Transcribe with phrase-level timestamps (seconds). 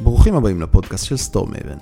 [0.00, 1.76] ברוכים הבאים לפודקאסט של סטורמייבן,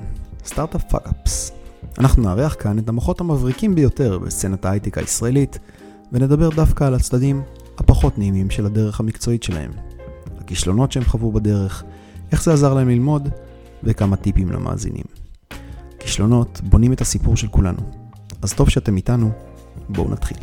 [0.47, 1.53] Startup Fuckups.
[1.99, 5.59] אנחנו נארח כאן את המוחות המבריקים ביותר בסצנת ההייטק הישראלית,
[6.13, 7.43] ונדבר דווקא על הצדדים
[7.79, 9.71] הפחות נעימים של הדרך המקצועית שלהם.
[10.39, 11.85] הכישלונות שהם חוו בדרך,
[12.33, 13.29] איך זה עזר להם ללמוד,
[13.83, 15.05] וכמה טיפים למאזינים.
[15.99, 17.81] כישלונות בונים את הסיפור של כולנו.
[18.43, 19.31] אז טוב שאתם איתנו,
[19.89, 20.39] בואו נתחיל.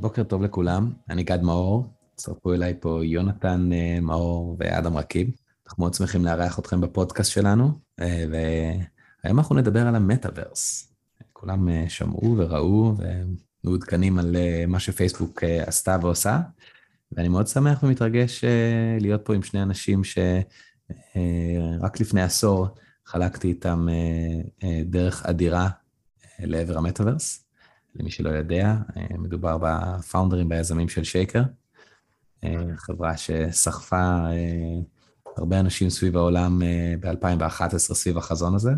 [0.00, 5.30] בוקר טוב לכולם, אני גד מאור, הצטרפו אליי פה יונתן אה, מאור ואדם רקיב.
[5.66, 10.92] אנחנו מאוד שמחים לארח אתכם בפודקאסט שלנו, אה, והיום אנחנו נדבר על המטאוורס.
[11.32, 12.94] כולם אה, שמעו וראו
[13.64, 14.36] ומעודכנים על
[14.68, 16.40] מה שפייסבוק עשתה ועושה,
[17.12, 18.44] ואני מאוד שמח ומתרגש
[19.00, 22.68] להיות פה עם שני אנשים שרק לפני עשור
[23.06, 23.86] חלקתי איתם
[24.84, 25.68] דרך אדירה
[26.38, 27.49] לעבר המטאוורס.
[27.94, 31.42] למי שלא יודע, אה, מדובר בפאונדרים והיזמים של שייקר,
[32.44, 34.80] אה, חברה שסחפה אה,
[35.36, 36.62] הרבה אנשים סביב העולם
[37.00, 38.70] ב-2011 סביב החזון הזה,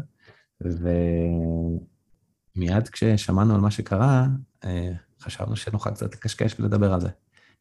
[2.56, 4.26] ומיד כששמענו על מה שקרה,
[5.20, 7.08] חשבנו שנוכל קצת לקשקש ולדבר על זה.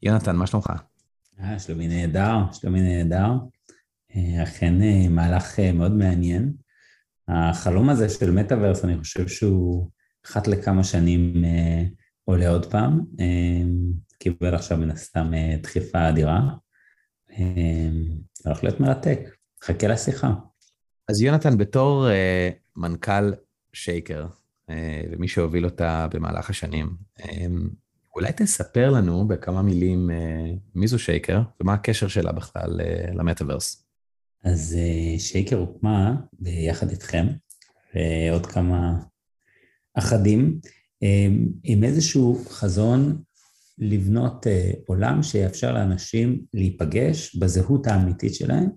[0.04, 0.74] יונתן, מה שלומך?
[1.40, 3.32] אה, שלומי נהדר, שלומי נהדר.
[4.44, 4.74] אכן
[5.10, 6.54] מהלך מאוד מעניין.
[7.28, 9.90] החלום הזה של מטאוורס, אני חושב שהוא
[10.26, 11.84] אחת לכמה שנים אה,
[12.26, 13.62] עולה עוד פעם, אה,
[14.20, 16.42] קיבל עכשיו מן הסתם אה, דחיפה אדירה,
[18.46, 19.20] הולך להיות מרתק,
[19.64, 20.34] חכה לשיחה.
[21.08, 22.08] אז יונתן, בתור
[22.76, 23.34] מנכ"ל
[23.74, 24.28] שייקר,
[25.12, 26.96] ומי שהוביל אותה במהלך השנים,
[28.16, 30.10] אולי תספר לנו בכמה מילים
[30.76, 32.80] מי זו שייקר ומה הקשר שלה בכלל
[33.14, 33.86] למטאוורס.
[34.44, 34.78] אז
[35.18, 37.28] שייקר הוקמה ביחד איתכם,
[37.96, 39.00] ועוד כמה
[39.96, 40.60] אחדים,
[41.64, 43.22] עם איזשהו חזון
[43.82, 48.70] לבנות אה, עולם שיאפשר לאנשים להיפגש בזהות האמיתית שלהם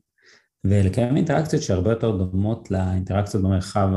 [0.64, 3.88] ולקיים אינטראקציות שהרבה יותר דומות לאינטראקציות במרחב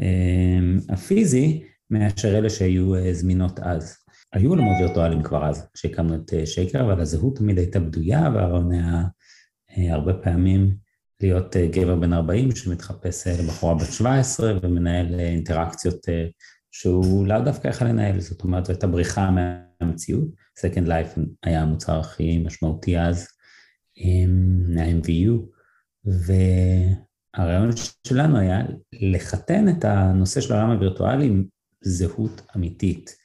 [0.00, 3.96] אמ, הפיזי מאשר אלה שהיו אה, זמינות אז.
[4.32, 8.72] היו עולמות וירטואליים כבר אז, כשהקמנו את אה, שייקר, אבל הזהות תמיד הייתה בדויה והרעיון
[8.72, 10.76] היה הרבה פעמים
[11.20, 16.06] להיות אה, גבר בן 40 שמתחפש אה, לבחורה בת 17 ומנהל אה, אינטראקציות
[16.70, 20.28] שהוא לאו דווקא יכול לנהל, זאת אומרת זו הייתה בריחה מהמציאות.
[20.58, 23.28] Second Life היה המוצר הכי משמעותי אז,
[24.68, 25.32] מה-MVU,
[26.04, 27.70] והרעיון
[28.06, 28.62] שלנו היה
[28.92, 31.44] לחתן את הנושא של העולם הווירטואלי עם
[31.80, 33.16] זהות אמיתית.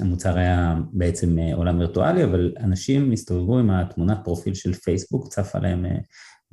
[0.00, 5.84] המוצר היה בעצם עולם וירטואלי, אבל אנשים הסתובבו עם התמונת פרופיל של פייסבוק, צפה להם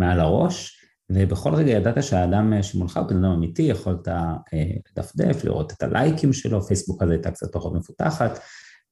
[0.02, 0.82] מעל הראש,
[1.12, 4.34] ובכל רגע ידעת שהאדם שמולך הוא בן אדם אמיתי, יכולת אה,
[4.98, 8.40] לדפדף, לראות את הלייקים שלו, פייסבוק הזה הייתה קצת פחות מפותחת,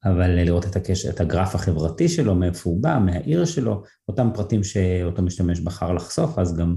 [0.06, 1.06] אבל לראות את, הקש...
[1.06, 6.40] את הגרף החברתי שלו, מאיפה הוא בא, מהעיר שלו, אותם פרטים שאותו משתמש בחר לחשוף,
[6.40, 6.75] אז גם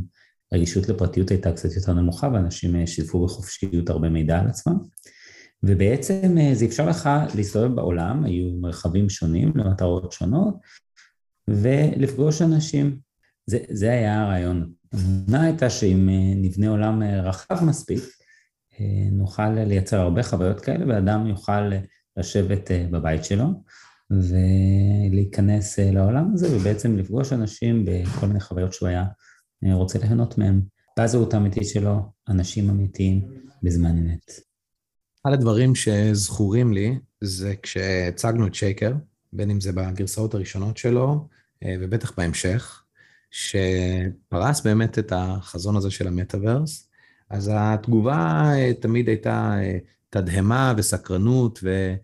[0.54, 4.78] רגישות לפרטיות הייתה קצת יותר נמוכה, ואנשים אה, שיתפו בחופשיות הרבה מידע על עצמם.
[5.62, 10.54] ובעצם אה, זה אפשר לך להסתובב בעולם, היו מרחבים שונים למטרות שונות,
[11.48, 12.98] ולפגוש אנשים
[13.46, 14.72] זה, זה היה הרעיון.
[14.92, 18.02] התמונה הייתה שאם אה, נבנה עולם אה, רחב מספיק,
[18.80, 21.70] אה, נוכל לייצר הרבה חוויות כאלה, ואדם יוכל
[22.16, 23.46] לשבת בבית שלו
[24.10, 29.04] ולהיכנס לעולם הזה, ובעצם לפגוש אנשים בכל מיני חוויות שהוא היה
[29.72, 30.60] רוצה ליהנות מהם.
[30.98, 33.28] בזהות האמיתית שלו, אנשים אמיתיים
[33.62, 34.30] בזמן אמת.
[35.22, 38.92] אחד הדברים שזכורים לי זה כשהצגנו את שייקר,
[39.32, 41.28] בין אם זה בגרסאות הראשונות שלו,
[41.64, 42.81] ובטח בהמשך,
[43.32, 46.88] שפרס באמת את החזון הזה של המטאוורס,
[47.30, 49.78] אז התגובה אה, תמיד הייתה אה,
[50.10, 51.94] תדהמה וסקרנות, ו,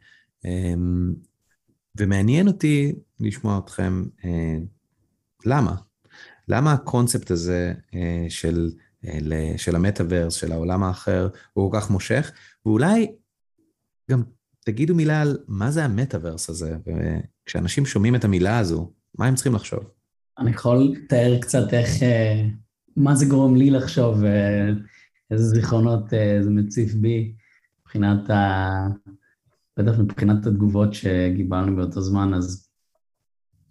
[0.44, 1.14] אמ,
[1.96, 4.58] ומעניין אותי לשמוע אתכם אה,
[5.46, 5.76] למה.
[6.48, 7.74] למה הקונספט הזה
[8.28, 8.70] של,
[9.56, 12.32] של המטאוורס, של העולם האחר, הוא כל כך מושך,
[12.66, 13.12] ואולי
[14.10, 14.22] גם
[14.64, 19.54] תגידו מילה על מה זה המטאוורס הזה, וכשאנשים שומעים את המילה הזו, מה הם צריכים
[19.54, 19.97] לחשוב?
[20.38, 22.44] אני יכול לתאר קצת איך, אה,
[22.96, 24.68] מה זה גורם לי לחשוב, אה,
[25.30, 27.34] איזה זיכרונות אה, זה מציף בי,
[27.80, 28.86] מבחינת ה...
[29.78, 32.68] בטח מבחינת התגובות שגיבלנו באותו זמן, אז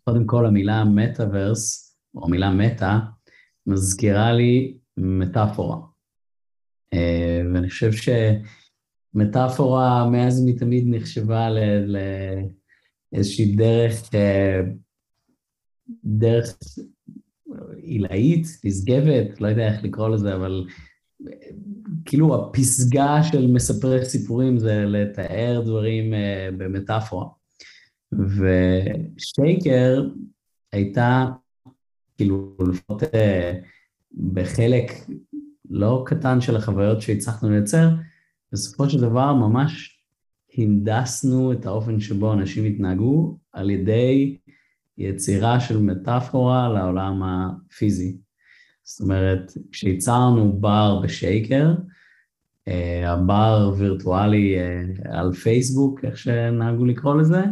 [0.04, 2.98] קודם כל המילה מטאוורס, או המילה מטא,
[3.68, 5.78] מזכירה לי מטאפורה.
[7.54, 7.92] ואני חושב
[9.16, 11.48] שמטאפורה מאז ומתמיד נחשבה
[13.14, 14.10] לאיזושהי דרך
[16.04, 16.58] דרך
[17.78, 20.66] עילאית, נשגבת, לא יודע איך לקרוא לזה, אבל
[22.06, 26.18] כאילו הפסגה של מספרי סיפורים זה לתאר דברים uh,
[26.58, 27.28] במטאפורה.
[28.12, 30.10] ושייקר
[30.72, 31.26] הייתה,
[32.18, 33.54] כאילו, לפחות אה,
[34.34, 34.92] בחלק
[35.70, 37.90] לא קטן של החוויות שהצלחנו לייצר,
[38.52, 40.04] בסופו של דבר ממש
[40.58, 44.38] הנדסנו את האופן שבו אנשים התנהגו על ידי
[44.98, 48.18] יצירה של מטאפורה לעולם הפיזי.
[48.84, 51.74] זאת אומרת, כשייצרנו בר בשייקר,
[52.68, 54.84] אה, הבר וירטואלי אה,
[55.20, 57.44] על פייסבוק, איך שנהגו לקרוא לזה,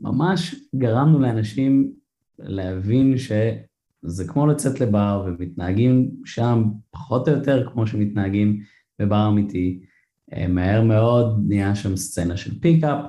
[0.00, 1.92] ממש גרמנו לאנשים
[2.38, 8.60] להבין שזה כמו לצאת לבר ומתנהגים שם פחות או יותר כמו שמתנהגים
[8.98, 9.80] בבר אמיתי.
[10.32, 13.04] אה, מהר מאוד נהיה שם סצנה של פיקאפ,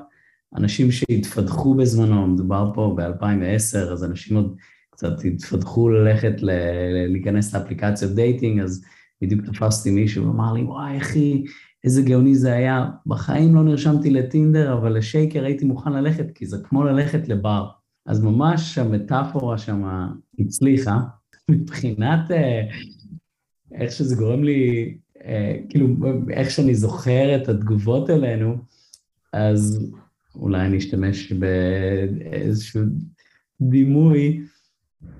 [0.56, 4.56] אנשים שהתפתחו בזמנו, מדובר פה ב-2010, אז אנשים עוד
[4.89, 6.33] קצת התפתחו ללכת
[7.09, 8.83] להיכנס לאפליקציות dating, אז
[9.21, 11.44] בדיוק תפסתי מישהו ואמר לי, וואי, אחי,
[11.83, 12.89] איזה גאוני זה היה.
[13.06, 17.68] בחיים לא נרשמתי לטינדר, אבל לשייקר הייתי מוכן ללכת, כי זה כמו ללכת לבר.
[18.06, 19.83] אז ממש המטאפורה שם
[20.39, 21.00] הצליחה,
[21.51, 22.62] מבחינת אה,
[23.71, 24.94] איך שזה גורם לי,
[25.25, 25.88] אה, כאילו,
[26.30, 28.56] איך שאני זוכר את התגובות אלינו,
[29.33, 29.92] אז
[30.36, 32.81] אולי אני אשתמש באיזשהו
[33.62, 34.42] דימוי.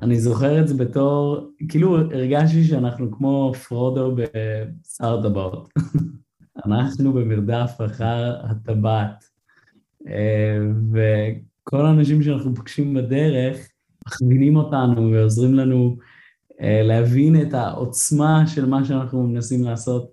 [0.02, 5.70] אני זוכר את זה בתור, כאילו הרגשתי שאנחנו כמו פרודו בשר טבעות.
[6.66, 9.26] אנחנו במרדף אחר הטבעת.
[10.08, 10.58] אה,
[10.92, 13.58] וכל האנשים שאנחנו פוגשים בדרך
[14.08, 15.98] מכווינים אותנו ועוזרים לנו
[16.62, 20.12] אה, להבין את העוצמה של מה שאנחנו מנסים לעשות.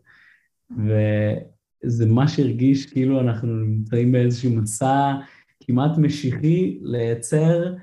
[1.85, 5.15] וזה מה שהרגיש כאילו אנחנו נמצאים באיזשהו מסע
[5.61, 7.75] כמעט משיחי לייצר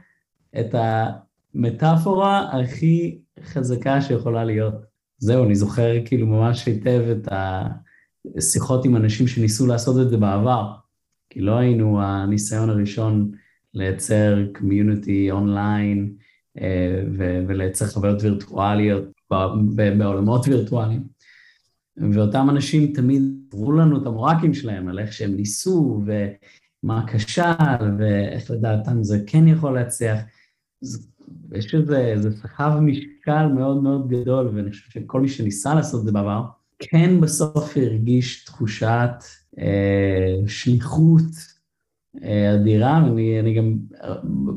[0.60, 4.74] את המטאפורה הכי חזקה שיכולה להיות.
[5.18, 7.28] זהו, אני זוכר כאילו ממש היטב את
[8.38, 10.74] השיחות עם אנשים שניסו לעשות את זה בעבר,
[11.30, 13.32] כי לא היינו הניסיון הראשון
[13.74, 16.14] לייצר קמיוניטי אונליין
[16.62, 17.04] אה,
[17.48, 19.04] ולייצר חוויות וירטואליות
[19.98, 21.15] בעולמות וירטואליים.
[21.98, 23.22] ואותם אנשים תמיד
[23.54, 29.48] עברו לנו את המורקים שלהם על איך שהם ניסו ומה כשל ואיך לדעתם זה כן
[29.48, 30.20] יכול להצליח.
[31.52, 36.12] יש איזה, סחב משקל מאוד מאוד גדול, ואני חושב שכל מי שניסה לעשות את זה
[36.12, 36.44] בעבר,
[36.80, 39.10] כן בסוף הרגיש תחושת
[39.60, 41.56] אה, שליחות
[42.24, 43.78] אה, אדירה, ואני גם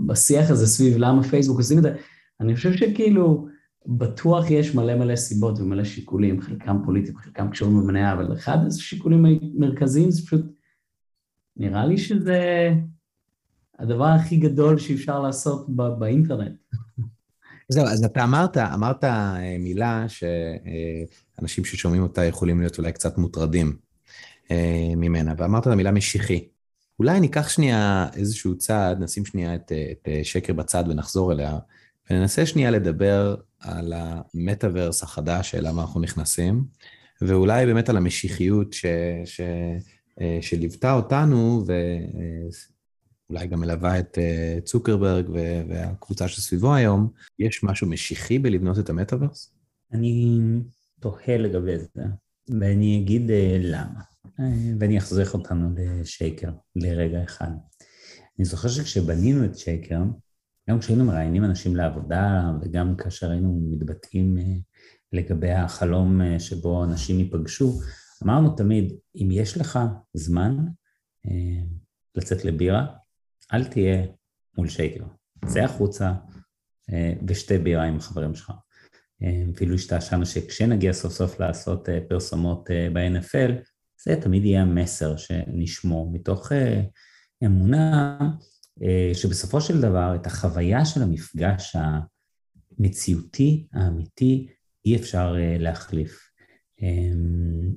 [0.07, 1.95] בשיח הזה סביב למה פייסבוק עושים את זה,
[2.41, 3.48] אני חושב שכאילו,
[3.89, 9.25] בטוח יש מלא מלא סיבות ומלא שיקולים, חלקם פוליטיים, חלקם קשורים במניה, אבל אחד השיקולים
[9.25, 10.47] המרכזיים זה פשוט,
[11.57, 12.71] נראה לי שזה
[13.79, 15.67] הדבר הכי גדול שאפשר לעשות
[15.99, 16.57] באינטרנט.
[17.69, 23.77] זהו, אז אתה אמרת, אמרת אה, מילה שאנשים ששומעים אותה יכולים להיות אולי קצת מוטרדים
[24.51, 26.49] אה, ממנה, ואמרת את המילה משיחי.
[26.99, 31.59] אולי ניקח שנייה איזשהו צעד, נשים שנייה את, את שקר בצד ונחזור אליה,
[32.11, 36.65] וננסה שנייה לדבר על המטאוורס החדש שאליו אנחנו נכנסים,
[37.21, 38.87] ואולי באמת על המשיחיות ש,
[39.25, 39.41] ש,
[40.21, 41.65] אה, שליוותה אותנו,
[43.29, 45.29] ואולי גם מלווה את אה, צוקרברג
[45.69, 47.11] והקבוצה שסביבו היום.
[47.39, 49.55] יש משהו משיחי בלבנות את המטאוורס?
[49.93, 50.39] אני
[51.01, 52.03] תוהה לגבי זה,
[52.61, 54.01] ואני אגיד אה, למה.
[54.79, 57.51] ואני אחזיר אותנו לשייקר לרגע אחד.
[58.39, 60.03] אני זוכר שכשבנינו את שייקר,
[60.69, 64.45] גם כשהיינו מראיינים אנשים לעבודה וגם כאשר היינו מתבטאים אה,
[65.13, 67.81] לגבי החלום אה, שבו אנשים ייפגשו,
[68.25, 69.79] אמרנו תמיד, אם יש לך
[70.15, 70.57] זמן
[71.27, 71.63] אה,
[72.15, 72.87] לצאת לבירה,
[73.53, 74.07] אל תהיה
[74.59, 75.05] מול שייקר.
[75.47, 76.13] צא החוצה
[77.29, 78.53] ושתה בירה עם החברים שלך.
[79.55, 83.53] אפילו השתעשענו שכשנגיע סוף סוף לעשות פרסומות ב-NFL,
[84.05, 86.53] זה תמיד יהיה המסר שנשמור מתוך
[87.45, 88.19] אמונה
[89.15, 91.77] שבסופו של דבר את החוויה של המפגש
[92.79, 94.49] המציאותי, האמיתי,
[94.85, 96.31] אי אפשר אה, להחליף.
[96.83, 97.75] אמ,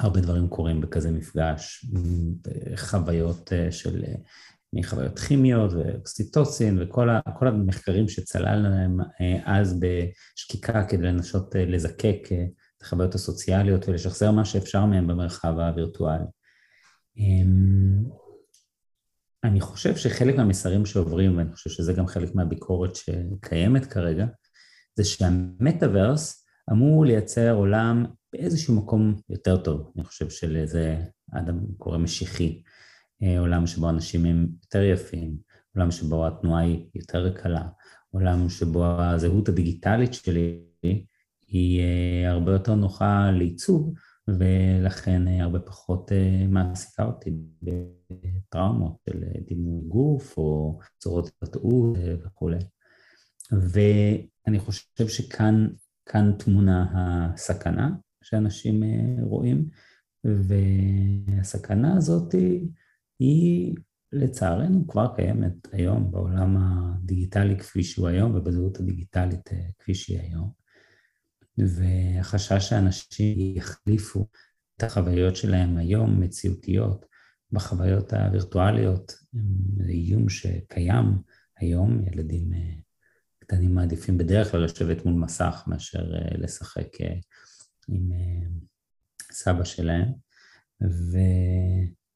[0.00, 1.84] הרבה דברים קורים בכזה מפגש,
[2.76, 4.04] חוויות אה, של,
[4.72, 7.08] מחוויות כימיות ואוקסיטוצין וכל
[7.40, 8.98] המחקרים שצללנו להם
[9.44, 16.24] אז בשקיקה כדי לנסות לזקק את החוויות הסוציאליות ולשחזר מה שאפשר מהם במרחב הווירטואלי.
[19.44, 24.26] אני חושב שחלק מהמסרים שעוברים, ואני חושב שזה גם חלק מהביקורת שקיימת כרגע,
[24.94, 29.92] זה שהמטאוורס אמור לייצר עולם באיזשהו מקום יותר טוב.
[29.96, 30.96] אני חושב שלזה
[31.32, 32.62] אדם קורא משיחי,
[33.22, 35.36] אה, עולם שבו אנשים הם יותר יפים,
[35.76, 37.68] עולם שבו התנועה היא יותר קלה,
[38.10, 40.60] עולם שבו הזהות הדיגיטלית שלי
[41.46, 43.94] היא אה, הרבה יותר נוחה לעיצוב,
[44.28, 46.12] ולכן הרבה פחות
[46.48, 47.30] מעסיקה אותי
[47.62, 52.58] בטראומות של דימוי גוף או צורות התבטאות וכולי.
[53.52, 57.90] ואני חושב שכאן טמונה הסכנה
[58.24, 58.82] שאנשים
[59.20, 59.68] רואים,
[60.24, 62.34] והסכנה הזאת
[63.18, 63.74] היא
[64.12, 70.59] לצערנו כבר קיימת היום בעולם הדיגיטלי כפי שהוא היום ובזהות הדיגיטלית אה, כפי שהיא היום.
[71.58, 74.26] והחשש שאנשים יחליפו
[74.76, 77.06] את החוויות שלהם היום, מציאותיות,
[77.52, 79.12] בחוויות הווירטואליות,
[79.76, 81.04] זה איום שקיים
[81.56, 82.74] היום, ילדים אה,
[83.38, 86.88] קטנים מעדיפים בדרך כלל לשבת מול מסך מאשר אה, לשחק
[87.88, 88.10] עם
[89.32, 90.08] סבא שלהם,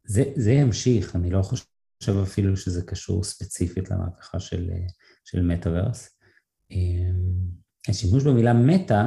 [0.09, 4.71] וזה ימשיך, אני לא חושב אפילו שזה קשור ספציפית למהפכה של,
[5.25, 6.19] של מטאוורס.
[7.89, 9.07] השימוש במילה מטא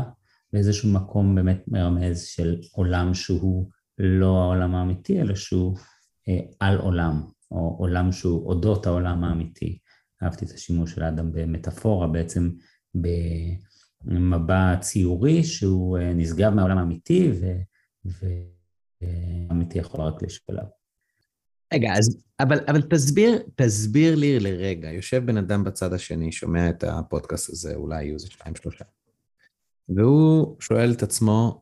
[0.53, 5.77] באיזשהו מקום באמת מרמז של עולם שהוא לא העולם האמיתי, אלא שהוא
[6.27, 9.79] אה, על עולם, או עולם שהוא אודות העולם האמיתי.
[10.23, 12.49] אהבתי את השימוש של האדם במטאפורה, בעצם
[14.03, 17.31] במבע ציורי שהוא אה, נשגב מהעולם האמיתי,
[19.01, 20.15] והאמיתי יכול רק
[20.47, 20.65] עליו.
[21.73, 26.83] רגע, אז, אבל, אבל תסביר, תסביר לי לרגע, יושב בן אדם בצד השני, שומע את
[26.83, 28.85] הפודקאסט הזה, אולי יהיו איזה שניים, שלושה,
[29.89, 31.61] והוא שואל את עצמו,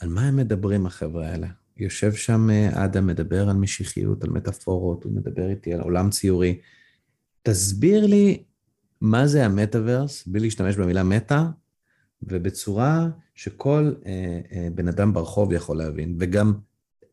[0.00, 1.48] על מה הם מדברים, החבר'ה האלה?
[1.76, 6.60] יושב שם אה, אדם, מדבר על משיחיות, על מטאפורות, הוא מדבר איתי על עולם ציורי.
[7.42, 8.42] תסביר לי
[9.00, 11.42] מה זה המטאוורס, בלי להשתמש במילה מטא,
[12.22, 16.54] ובצורה שכל אה, אה, בן אדם ברחוב יכול להבין, וגם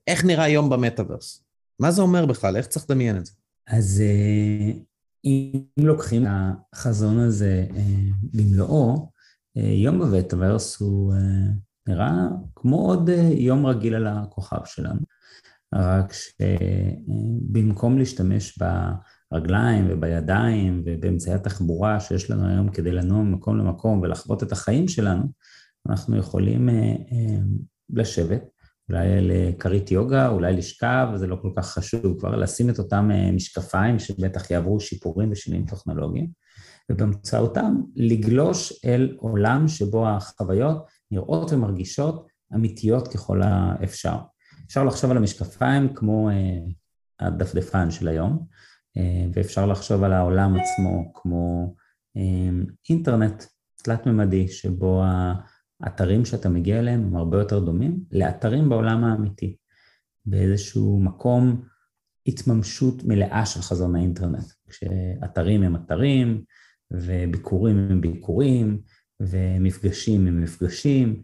[0.08, 1.44] איך נראה יום במטאוורס.
[1.80, 2.58] מה זה אומר בכלל?
[2.58, 3.32] איך צריך לדמיין את זה?
[3.68, 4.72] אז אה,
[5.26, 6.32] אם לוקחים את
[6.74, 7.82] החזון הזה אה,
[8.34, 9.10] במלואו,
[9.56, 11.14] יום בבטאוורס הוא
[11.88, 15.00] נראה כמו עוד יום רגיל על הכוכב שלנו,
[15.76, 18.60] רק שבמקום להשתמש
[19.32, 25.24] ברגליים ובידיים ובאמצעי התחבורה שיש לנו היום כדי לנוע ממקום למקום ולחוות את החיים שלנו,
[25.90, 26.70] אנחנו יכולים
[27.90, 28.44] לשבת
[28.90, 33.32] אולי לכרית יוגה, אולי לשכב, זה לא כל כך חשוב כבר, לשים את אותם אה,
[33.32, 36.28] משקפיים שבטח יעברו שיפורים ושינויים טכנולוגיים,
[36.92, 44.18] ובאמצעותם לגלוש אל עולם שבו החוויות נראות ומרגישות אמיתיות ככל האפשר.
[44.68, 46.58] אפשר לחשוב על המשקפיים כמו אה,
[47.20, 48.46] הדפדפן של היום,
[48.98, 51.76] אה, ואפשר לחשוב על העולם עצמו כמו
[52.90, 53.44] אינטרנט
[53.84, 55.04] תלת-ממדי, שבו
[55.82, 59.56] האתרים שאתה מגיע אליהם הם הרבה יותר דומים לאתרים בעולם האמיתי,
[60.26, 61.62] באיזשהו מקום
[62.28, 66.44] התממשות מלאה של חזון האינטרנט, כשאתרים הם אתרים,
[66.92, 68.82] וביקורים הם ביקורים,
[69.20, 71.22] ומפגשים הם מפגשים,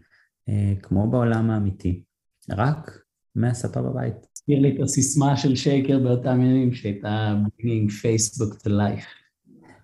[0.48, 2.02] אה, כמו בעולם האמיתי,
[2.50, 2.98] רק
[3.34, 4.14] מהספה בבית.
[4.32, 9.06] תזכיר לי את הסיסמה של שייקר באותם ימים, שהייתה bringing Facebook to life.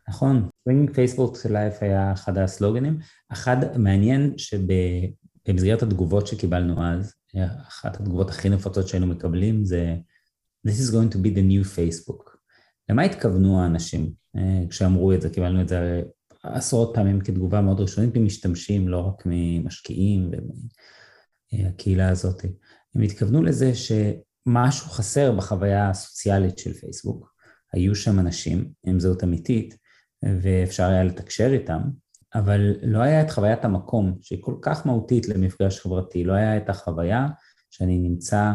[0.08, 2.99] נכון, bringing Facebook to life היה אחד הסלוגנים.
[3.32, 7.14] אחד מעניין שבמסגרת התגובות שקיבלנו אז,
[7.68, 9.97] אחת התגובות הכי נפוצות שהיינו מקבלים זה
[10.66, 12.38] This is going to be the new Facebook.
[12.90, 15.30] למה התכוונו האנשים אה, כשאמרו את זה?
[15.30, 16.02] קיבלנו את זה
[16.42, 20.30] עשרות פעמים כתגובה מאוד ראשונית ממשתמשים, לא רק ממשקיעים
[21.52, 22.45] ומהקהילה הזאת.
[22.95, 27.33] הם התכוונו לזה שמשהו חסר בחוויה הסוציאלית של פייסבוק.
[27.73, 29.76] היו שם אנשים עם זהות אמיתית,
[30.42, 31.80] ואפשר היה לתקשר איתם,
[32.35, 36.68] אבל לא היה את חוויית המקום, שהיא כל כך מהותית למפגש חברתי, לא היה את
[36.68, 37.26] החוויה
[37.71, 38.52] שאני נמצא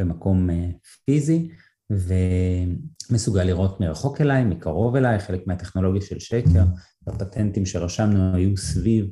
[0.00, 0.70] במקום אה,
[1.04, 1.50] פיזי
[3.10, 6.64] ומסוגל לראות מרחוק אליי, מקרוב אליי, חלק מהטכנולוגיה של שקר,
[7.06, 9.06] הפטנטים שרשמנו היו סביב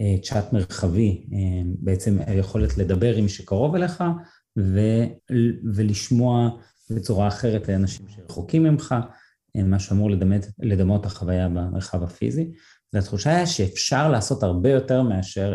[0.00, 1.38] אה, צ'אט מרחבי, אה,
[1.78, 4.04] בעצם היכולת לדבר עם מי שקרוב אליך
[4.58, 5.04] ו-
[5.74, 6.50] ולשמוע
[6.90, 8.94] בצורה אחרת לאנשים שרחוקים ממך,
[9.56, 12.50] מה שאמור לדמת, לדמות את החוויה במרחב הפיזי.
[12.92, 15.54] והתחושה היא שאפשר לעשות הרבה יותר מאשר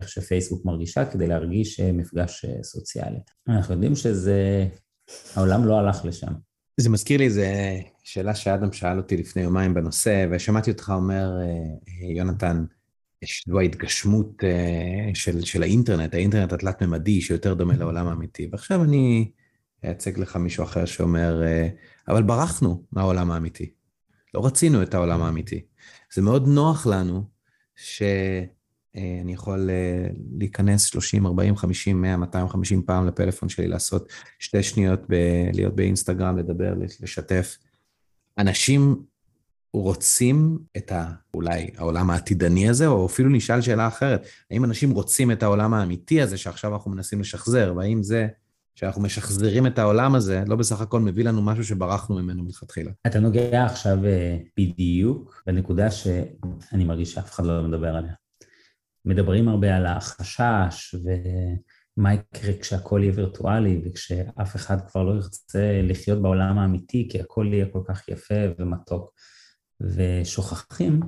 [0.00, 3.18] איך שפייסבוק מרגישה כדי להרגיש אה, מפגש אה, סוציאלי.
[3.48, 4.66] אנחנו יודעים שזה,
[5.34, 6.32] העולם לא הלך לשם.
[6.76, 7.42] זה מזכיר לי איזו
[8.02, 12.64] שאלה שאדם שאל אותי לפני יומיים בנושא, ושמעתי אותך אומר, אה, יונתן,
[13.22, 14.42] יש לו ההתגשמות
[15.14, 18.48] של, של האינטרנט, האינטרנט התלת-ממדי שיותר דומה לעולם האמיתי.
[18.52, 19.30] ועכשיו אני
[19.84, 21.42] אייצג לך מישהו אחר שאומר,
[22.08, 23.70] אבל ברחנו מהעולם האמיתי.
[24.34, 25.64] לא רצינו את העולם האמיתי.
[26.14, 27.24] זה מאוד נוח לנו
[28.98, 30.06] שאני יכול אה,
[30.38, 36.38] להיכנס 30, 40, 50, 100, 250 פעם לפלאפון שלי, לעשות שתי שניות, ב- להיות באינסטגרם,
[36.38, 37.58] לדבר, לשתף.
[38.38, 39.02] אנשים
[39.72, 41.10] רוצים את ה...
[41.34, 46.22] אולי העולם העתידני הזה, או אפילו נשאל שאלה אחרת, האם אנשים רוצים את העולם האמיתי
[46.22, 48.28] הזה שעכשיו אנחנו מנסים לשחזר, והאם זה
[48.74, 52.90] שאנחנו משחזרים את העולם הזה, לא בסך הכל מביא לנו משהו שברחנו ממנו מלכתחילה.
[53.06, 58.12] אתה נוגע עכשיו אה, בדיוק בנקודה שאני מרגיש שאף אחד לא מדבר עליה.
[59.08, 66.22] מדברים הרבה על החשש ומה יקרה כשהכול יהיה וירטואלי וכשאף אחד כבר לא ירצה לחיות
[66.22, 69.12] בעולם האמיתי כי הכל יהיה כל כך יפה ומתוק.
[69.80, 71.00] ושוכחים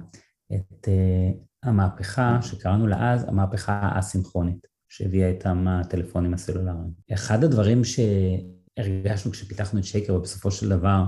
[0.55, 6.91] את uh, המהפכה שקראנו לה אז, המהפכה האסינכרונית, שהביאה איתם הטלפונים הסלולריים.
[7.13, 11.05] אחד הדברים שהרגשנו כשפיתחנו את שייקר, ובסופו של דבר,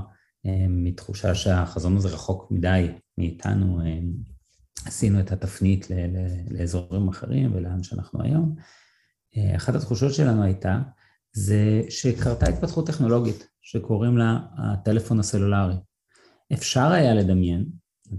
[0.46, 4.31] uh, מתחושה שהחזון הזה רחוק מדי מאיתנו, uh,
[4.86, 5.86] עשינו את התפנית
[6.50, 8.54] לאזורים אחרים ולאן שאנחנו היום.
[9.56, 10.80] אחת התחושות שלנו הייתה,
[11.32, 15.74] זה שקרתה התפתחות טכנולוגית שקוראים לה הטלפון הסלולרי.
[16.52, 17.66] אפשר היה לדמיין,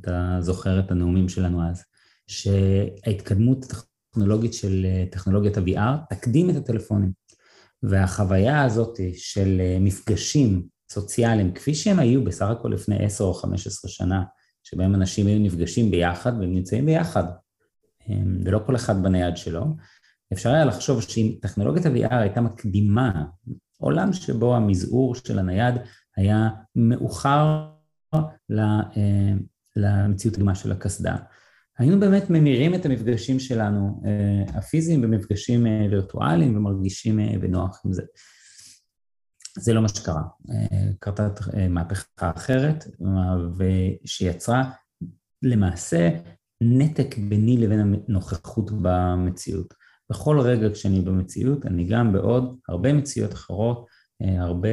[0.01, 1.83] אתה זוכר את הנאומים שלנו אז,
[2.27, 7.11] שההתקדמות הטכנולוגית של טכנולוגיית ה-VR תקדים את הטלפונים.
[7.83, 14.23] והחוויה הזאת של מפגשים סוציאליים, כפי שהם היו בסך הכל לפני 10 או 15 שנה,
[14.73, 17.23] שבהם אנשים היו נפגשים ביחד והם נמצאים ביחד,
[18.45, 19.65] ולא כל אחד בנייד שלו,
[20.33, 23.23] אפשר היה לחשוב שאם טכנולוגיית ה-VR הייתה מקדימה,
[23.77, 25.75] עולם שבו המזעור של הנייד
[26.17, 27.65] היה מאוחר
[28.13, 29.33] אה,
[29.75, 31.15] למציאות הדומה של הקסדה.
[31.77, 38.03] היינו באמת ממירים את המפגשים שלנו אה, הפיזיים במפגשים אה, וירטואליים ומרגישים בנוח עם זה.
[39.57, 40.21] זה לא מה שקרה.
[40.99, 41.27] קרתה
[41.69, 42.87] מהפכה אחרת,
[44.05, 44.71] שיצרה
[45.41, 46.09] למעשה
[46.61, 49.73] נתק ביני לבין הנוכחות במציאות.
[50.09, 53.85] בכל רגע כשאני במציאות, אני גם בעוד הרבה מציאות אחרות,
[54.21, 54.69] הרבה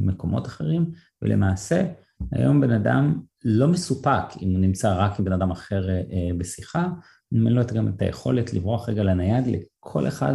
[0.00, 0.90] מקומות אחרים,
[1.22, 1.86] ולמעשה
[2.32, 6.04] היום בן אדם לא מסופק אם הוא נמצא רק עם בן אדם אחר אה,
[6.38, 6.88] בשיחה,
[7.32, 10.34] אם אין לו גם את היכולת לברוח רגע לנייד לכל אחד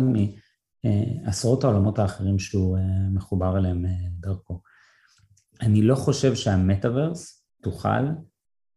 [0.83, 4.61] מעשרות העולמות האחרים שהוא אה, מחובר אליהם אה, דרכו.
[5.61, 8.03] אני לא חושב שהמטאוורס תוכל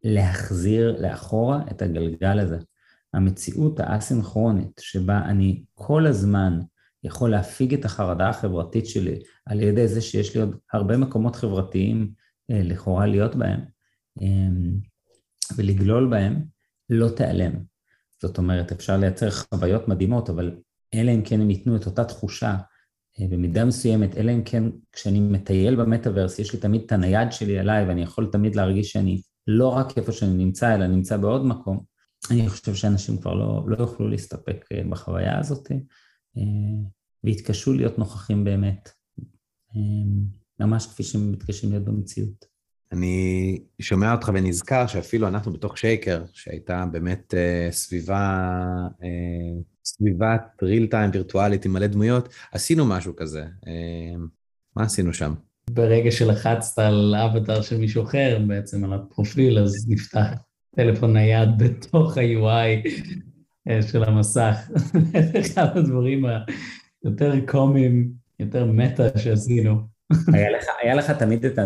[0.04, 2.58] להחזיר לאחורה את הגלגל הזה.
[3.14, 6.60] המציאות האסינכרונית שבה אני כל הזמן
[7.04, 12.12] יכול להפיג את החרדה החברתית שלי על ידי זה שיש לי עוד הרבה מקומות חברתיים
[12.50, 13.60] אה, לכאורה להיות בהם
[14.20, 14.80] אמ,
[15.56, 16.44] ולגלול בהם,
[16.90, 17.52] לא תיעלם.
[18.22, 20.56] זאת אומרת, אפשר לייצר חוויות מדהימות, אבל
[20.94, 22.56] אלא אם כן הם ייתנו את אותה תחושה
[23.20, 27.58] אה, במידה מסוימת, אלא אם כן כשאני מטייל במטאוורס, יש לי תמיד את הנייד שלי
[27.58, 31.80] עליי ואני יכול תמיד להרגיש שאני לא רק איפה שאני נמצא, אלא נמצא בעוד מקום,
[32.30, 35.68] אני חושב שאנשים כבר לא, לא יוכלו להסתפק אה, בחוויה הזאת
[37.24, 38.90] ויתקשו להיות נוכחים באמת.
[39.74, 40.24] אמ,
[40.60, 42.55] ממש כפי שהם מתקשים להיות במציאות.
[42.92, 48.52] אני שומע אותך ונזכר שאפילו אנחנו בתוך שייקר, שהייתה באמת uh, סביבה,
[49.00, 53.44] uh, סביבת real time וירטואלית עם מלא דמויות, עשינו משהו כזה.
[53.44, 54.18] Uh,
[54.76, 55.34] מה עשינו שם?
[55.70, 60.26] ברגע שלחצת על אבטר של מישהו אחר, בעצם על הפרופיל, אז נפתח
[60.76, 62.88] טלפון נייד בתוך ה-UI
[63.82, 64.70] של המסך.
[65.40, 66.24] אחד הדברים
[67.04, 69.80] היותר קומיים, יותר meta שעשינו.
[70.32, 71.62] היה, לך, היה לך תמיד את ה...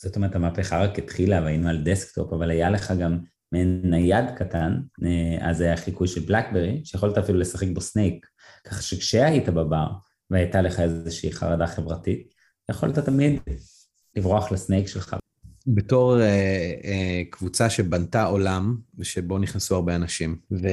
[0.00, 3.18] זאת אומרת, המהפכה רק התחילה והיינו על דסקטופ, אבל היה לך גם
[3.52, 8.26] מעין נייד קטן, אה, אז זה היה חיקוי של בלקברי, שיכולת אפילו לשחק בו סנייק.
[8.64, 9.86] ככה שכשהיית בבר
[10.30, 12.34] והייתה לך איזושהי חרדה חברתית,
[12.70, 13.40] יכולת תמיד
[14.16, 15.16] לברוח לסנייק שלך.
[15.66, 16.26] בתור אה,
[16.84, 20.68] אה, קבוצה שבנתה עולם שבו נכנסו הרבה אנשים ו,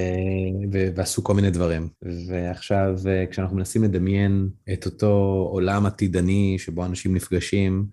[0.73, 1.89] ו, ועשו כל מיני דברים.
[2.27, 7.85] ועכשיו, אה, כשאנחנו מנסים לדמיין את אותו עולם עתידני שבו אנשים נפגשים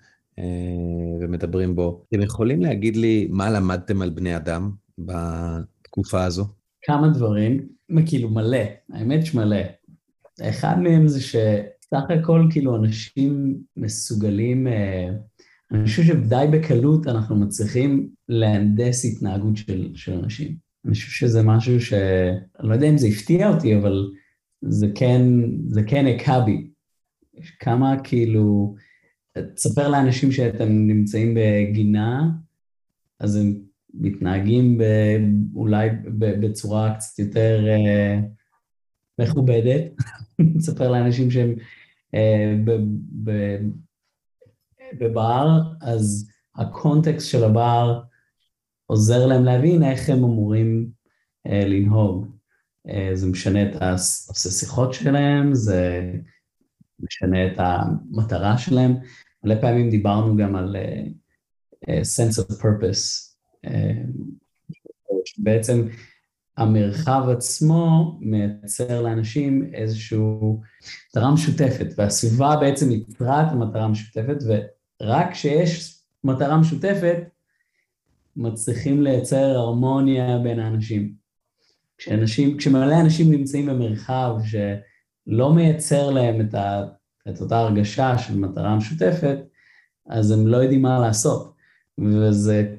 [1.20, 6.44] ומדברים בו, אתם יכולים להגיד לי מה למדתם על בני אדם בתקופה הזו?
[6.82, 7.68] כמה דברים,
[8.06, 8.58] כאילו מלא,
[8.92, 9.56] האמת שמלא.
[10.42, 14.66] אחד מהם זה שסך הכל כאילו אנשים מסוגלים...
[14.66, 15.08] אה,
[15.72, 20.56] אני חושב שדי בקלות אנחנו מצליחים להנדס התנהגות של, של אנשים.
[20.84, 21.92] אני חושב שזה משהו ש...
[22.60, 24.10] אני לא יודע אם זה הפתיע אותי, אבל
[24.62, 25.22] זה כן,
[25.68, 26.70] זה כן הכה בי.
[27.60, 28.74] כמה כאילו...
[29.54, 32.30] תספר לאנשים שאתם נמצאים בגינה,
[33.20, 33.54] אז הם
[33.94, 34.84] מתנהגים ב,
[35.54, 38.20] אולי ב, בצורה קצת יותר אה,
[39.18, 39.82] מכובדת.
[40.58, 41.54] תספר לאנשים שהם
[42.14, 42.70] אה, ב,
[43.24, 43.30] ב,
[44.98, 48.00] בבר, אז הקונטקסט של הבר
[48.86, 50.90] עוזר להם להבין איך הם אמורים
[51.46, 52.26] אה, לנהוג.
[52.88, 56.12] אה, זה משנה את השיחות שלהם, זה
[57.02, 58.94] משנה את המטרה שלהם.
[59.44, 60.76] מלא פעמים דיברנו גם על
[61.86, 63.32] uh, sense of purpose,
[65.38, 65.86] בעצם
[66.56, 70.60] המרחב עצמו מייצר לאנשים איזשהו
[71.10, 74.36] מטרה משותפת, והסביבה בעצם יצרה את המטרה המשותפת,
[75.00, 77.18] ורק כשיש מטרה משותפת,
[78.36, 81.14] מצליחים לייצר הרמוניה בין האנשים.
[81.98, 84.36] כשאנשים, כשמלא אנשים נמצאים במרחב
[85.28, 86.84] שלא מייצר להם את, ה,
[87.28, 89.38] את אותה הרגשה של מטרה משותפת,
[90.06, 91.54] אז הם לא יודעים מה לעשות.
[91.98, 92.74] וזה,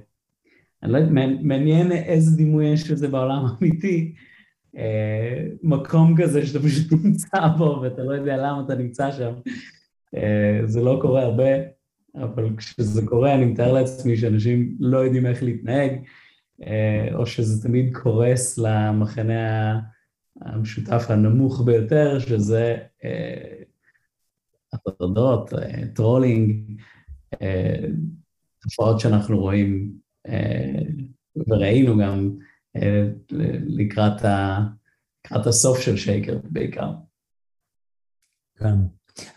[0.84, 4.16] אני לא יודע, מעניין איזה דימוי יש לזה בעולם האמיתי,
[4.78, 9.34] אה, מקום כזה שאתה פשוט נמצא בו ואתה לא יודע למה אתה נמצא שם.
[10.16, 11.50] אה, זה לא קורה הרבה,
[12.16, 15.92] אבל כשזה קורה אני מתאר לעצמי שאנשים לא יודעים איך להתנהג,
[16.64, 19.80] אה, או שזה תמיד קורס למכנה
[20.42, 22.78] המשותף הנמוך ביותר, שזה
[24.74, 25.50] הטרדות,
[25.96, 26.82] trolling,
[28.62, 29.94] תופעות שאנחנו רואים
[31.48, 32.38] וראינו גם
[33.66, 34.60] לקראת, ה,
[35.26, 36.92] לקראת הסוף של שייקר בעיקר.
[38.56, 38.76] כן,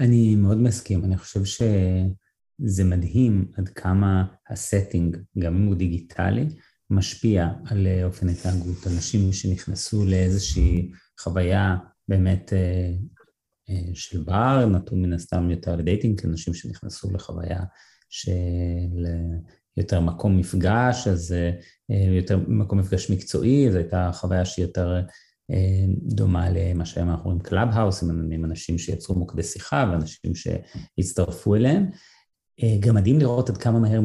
[0.01, 6.47] אני מאוד מסכים, אני חושב שזה מדהים עד כמה ה setting, גם אם הוא דיגיטלי,
[6.91, 8.87] משפיע על אופן התנהגות.
[8.87, 11.77] אנשים שנכנסו לאיזושהי חוויה
[12.09, 12.93] באמת אה,
[13.71, 17.61] אה, של בר, נתון מן הסתם יותר ל dating, אנשים שנכנסו לחוויה
[18.09, 19.07] של
[19.77, 21.51] יותר מקום מפגש, אז אה,
[22.17, 25.01] יותר מקום מפגש מקצועי, זו הייתה חוויה שהיא יותר
[25.51, 31.55] אה, דומה למה שהיום אנחנו רואים קלאב האוס, עם אנשים שיצרו מוקדי שיחה ואנשים שהצטרפו
[31.55, 31.91] אליהם.
[32.63, 34.01] אה, גם מדהים לראות עד כמה מהר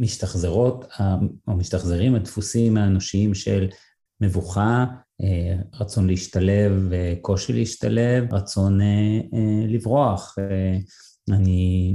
[0.00, 0.84] משתחזרות,
[1.48, 3.68] או משתחזרים הדפוסים האנושיים של
[4.20, 4.86] מבוכה,
[5.80, 8.80] רצון להשתלב, קושי להשתלב, רצון
[9.68, 10.36] לברוח.
[11.30, 11.94] אני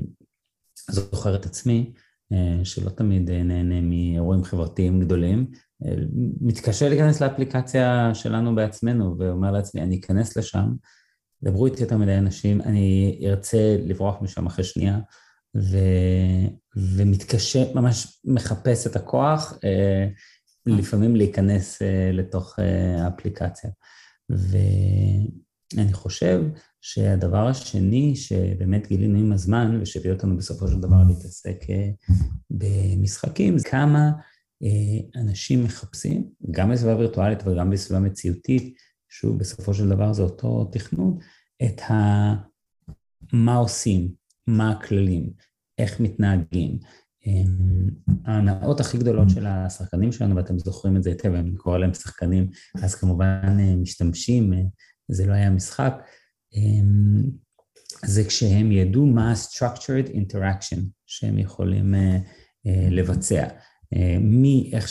[0.92, 1.94] זוכר את עצמי,
[2.34, 5.48] אה, שלא תמיד אה, נהנה מאירועים חברתיים גדולים,
[5.86, 5.94] אה,
[6.42, 10.74] מתקשה להיכנס לאפליקציה שלנו בעצמנו ואומר לעצמי, אני אכנס לשם,
[11.44, 15.00] דברו איתי יותר מדי אנשים, אני ארצה לברוח משם אחרי שנייה,
[15.58, 15.78] ו...
[16.76, 19.60] ומתקשה, ממש מחפש את הכוח,
[20.66, 21.82] לפעמים להיכנס
[22.14, 23.70] לתוך האפליקציה.
[24.30, 26.44] ואני חושב
[26.82, 31.90] שהדבר השני שבאמת גילינו עם הזמן, ושהביא אותנו בסופו של דבר להתעסק אה,
[32.50, 34.12] במשחקים, זה כמה
[34.64, 38.78] אה, אנשים מחפשים, גם בסביבה וירטואלית וגם בסביבה מציאותית,
[39.10, 41.18] שוב, בסופו של דבר זה אותו תכנון,
[41.64, 42.34] את ה...
[43.34, 44.12] מה עושים,
[44.48, 45.30] מה הכללים,
[45.78, 46.80] איך מתנהגים.
[47.26, 47.90] אמ,
[48.26, 52.50] ההנאות הכי גדולות של השחקנים שלנו, ואתם זוכרים את זה היטב, אני קורא להם שחקנים,
[52.84, 54.54] אז כמובן אה, משתמשים,
[55.12, 55.94] זה לא היה משחק,
[56.54, 57.24] אמ,
[58.06, 63.48] זה כשהם ידעו מה ה-structured interaction שהם יכולים uh, לבצע.
[64.22, 64.88] מאיך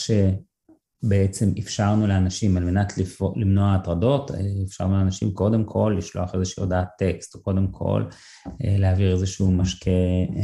[1.04, 2.92] שבעצם אפשרנו לאנשים, על מנת
[3.37, 4.30] למנוע הטרדות,
[4.66, 9.90] אפשרנו לאנשים קודם כל לשלוח איזושהי הודעת טקסט, או קודם כל uh, להעביר איזשהו משקה
[10.30, 10.35] uh,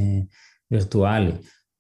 [0.71, 1.33] וירטואלי.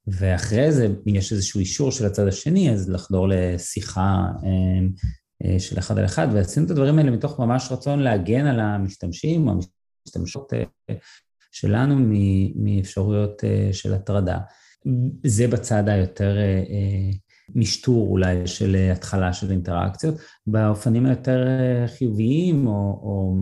[0.06, 4.26] ואחרי זה, אם יש איזשהו אישור של הצד השני, אז לחדור לשיחה
[5.44, 9.48] אה, של אחד על אחד, ועשינו את הדברים האלה מתוך ממש רצון להגן על המשתמשים
[9.48, 9.52] או
[10.06, 10.94] המשתמשות אה,
[11.52, 11.96] שלנו
[12.54, 14.38] מאפשרויות אה, של הטרדה.
[15.26, 16.36] זה בצד היותר
[17.54, 20.14] משטור אולי של התחלה של אינטראקציות.
[20.46, 21.46] באופנים היותר
[21.86, 23.36] חיוביים או, או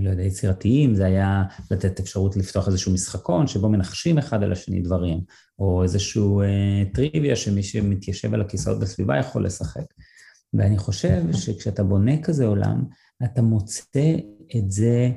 [0.00, 4.80] לא יודע, יצירתיים, זה היה לתת אפשרות לפתוח איזשהו משחקון שבו מנחשים אחד על השני
[4.80, 5.20] דברים,
[5.58, 6.42] או איזשהו
[6.94, 9.84] טריוויה שמי שמתיישב על הכיסאות בסביבה יכול לשחק.
[10.54, 12.84] ואני חושב שכשאתה בונה כזה עולם,
[13.24, 14.14] אתה מוצא
[14.56, 15.10] את זה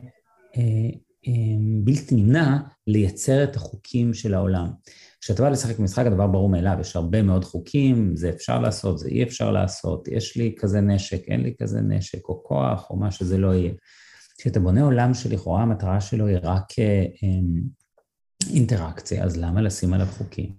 [0.57, 0.89] אה,
[1.27, 4.67] אה, בלתי נמנע לייצר את החוקים של העולם.
[5.21, 9.09] כשאתה בא לשחק במשחק, הדבר ברור מאליו, יש הרבה מאוד חוקים, זה אפשר לעשות, זה
[9.09, 13.11] אי אפשר לעשות, יש לי כזה נשק, אין לי כזה נשק, או כוח, או מה
[13.11, 13.71] שזה לא יהיה.
[14.37, 17.05] כשאתה בונה עולם שלכאורה המטרה שלו היא רק אה,
[18.53, 20.51] אינטראקציה, אז למה לשים עליו חוקים?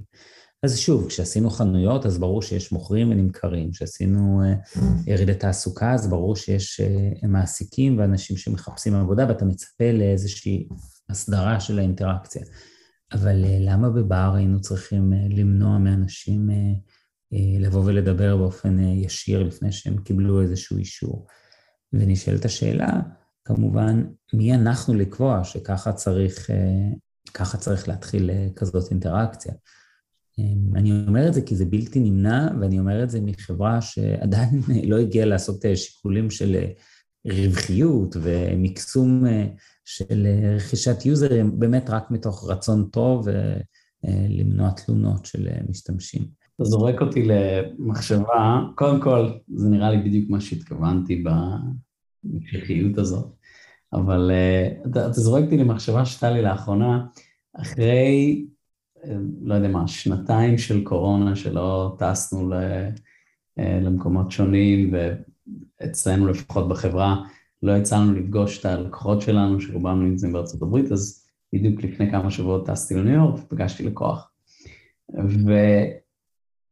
[0.62, 3.70] אז שוב, כשעשינו חנויות, אז ברור שיש מוכרים ונמכרים.
[3.70, 4.54] כשעשינו אה,
[5.06, 10.68] ירידי תעסוקה, אז ברור שיש אה, מעסיקים ואנשים שמחפשים עבודה, ואתה מצפה לאיזושהי
[11.10, 12.42] הסדרה של האינטראקציה.
[13.12, 16.50] אבל אה, למה בבר היינו צריכים למנוע מאנשים
[17.60, 21.26] לבוא ולדבר באופן ישיר לפני שהם קיבלו איזשהו אישור?
[21.92, 23.00] ונשאלת השאלה,
[23.44, 26.50] כמובן, מי אנחנו לקבוע שככה צריך,
[27.34, 29.52] ככה צריך להתחיל כזאת אינטראקציה?
[30.38, 34.62] אמ, אני אומר את זה כי זה בלתי נמנע, ואני אומר את זה מחברה שעדיין
[34.90, 36.70] לא הגיעה לעשות אה, שיקולים של אה,
[37.32, 39.46] רווחיות ומקסום אה,
[39.90, 43.28] של רכישת יוזרים, באמת רק מתוך רצון טוב
[44.04, 46.22] ולמנוע תלונות של משתמשים.
[46.56, 51.24] אתה זורק אותי למחשבה, קודם כל, זה נראה לי בדיוק מה שהתכוונתי
[52.24, 53.26] בהמשכיות הזאת,
[53.92, 54.30] אבל
[54.90, 57.06] אתה, אתה זורק אותי למחשבה שהייתה לי לאחרונה,
[57.56, 58.46] אחרי,
[59.42, 62.50] לא יודע מה, שנתיים של קורונה שלא טסנו
[63.56, 64.94] למקומות שונים,
[65.80, 67.24] ואצלנו לפחות בחברה,
[67.62, 72.66] לא יצאנו לפגוש את הלקוחות שלנו, שרובם נמצאים בארצות הברית, אז בדיוק לפני כמה שבועות
[72.66, 74.30] טסתי לניו יורק ופגשתי לקוח.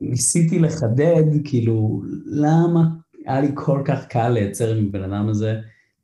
[0.01, 2.89] וניסיתי לחדד, כאילו, למה
[3.27, 5.61] היה לי כל כך קל לייצר עם הבן אדם הזה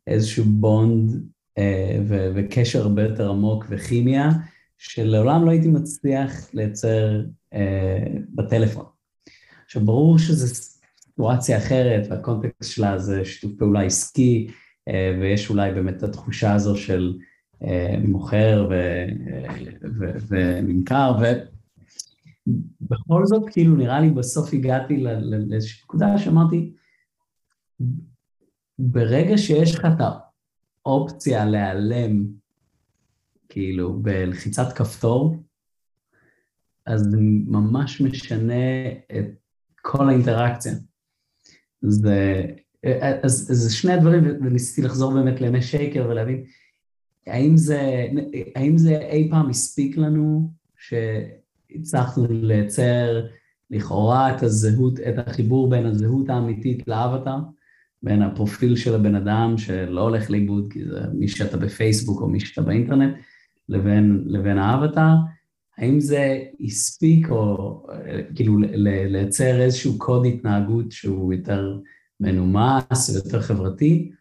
[0.06, 1.22] איזשהו בונד
[1.58, 4.30] אה, ו- וקשר הרבה יותר עמוק וכימיה,
[4.78, 7.20] שלעולם לא הייתי מצליח לייצר
[7.54, 8.84] אה, בטלפון.
[9.64, 14.46] עכשיו, ברור שזו סיטואציה אחרת, והקונטקסט שלה זה שיתוף פעולה עסקי,
[15.20, 17.18] ויש אולי באמת את התחושה הזו של
[17.64, 18.68] אה, מוכר
[20.28, 21.12] ונמכר,
[22.46, 25.04] ובכל זאת, כאילו, נראה לי בסוף הגעתי
[25.50, 26.72] לאיזושהי נקודה שאמרתי,
[28.78, 30.04] ברגע שיש לך את
[30.86, 32.26] האופציה להיעלם,
[33.48, 35.36] כאילו, בלחיצת כפתור,
[36.86, 37.16] אז זה
[37.46, 39.26] ממש משנה את
[39.82, 40.72] כל האינטראקציה.
[41.82, 42.46] זה,
[43.22, 46.44] אז, אז שני הדברים, וניסיתי לחזור באמת לימי שייקר ולהבין,
[47.26, 48.06] האם זה,
[48.56, 53.26] האם זה אי פעם הספיק לנו שהצלחנו לייצר
[53.70, 57.36] לכאורה את הזהות, את החיבור בין הזהות האמיתית לאבטר,
[58.02, 62.40] בין הפרופיל של הבן אדם שלא הולך לאיבוד, כי זה מי שאתה בפייסבוק או מי
[62.40, 63.14] שאתה באינטרנט,
[63.68, 65.14] לבין, לבין האבטר,
[65.78, 67.86] האם זה הספיק או
[68.34, 68.58] כאילו
[69.08, 71.78] לייצר איזשהו קוד התנהגות שהוא יותר
[72.22, 74.12] מנומס ויותר חברתי,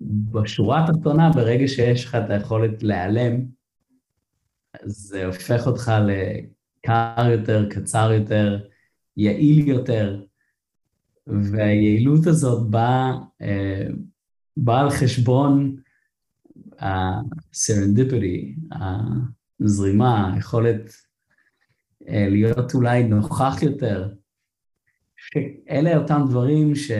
[0.00, 3.40] בשורה התחתונה, ברגע שיש לך את היכולת להיעלם,
[4.84, 8.64] זה הופך אותך לקר יותר, קצר יותר,
[9.16, 10.22] יעיל יותר,
[11.26, 13.86] והיעילות הזאת באה, אה,
[14.56, 15.76] באה על חשבון
[16.78, 18.74] ה-serendipity,
[19.60, 20.92] הזרימה, היכולת
[22.08, 24.12] אה, להיות אולי נוכח יותר,
[25.34, 26.90] שאלה אותם דברים ש...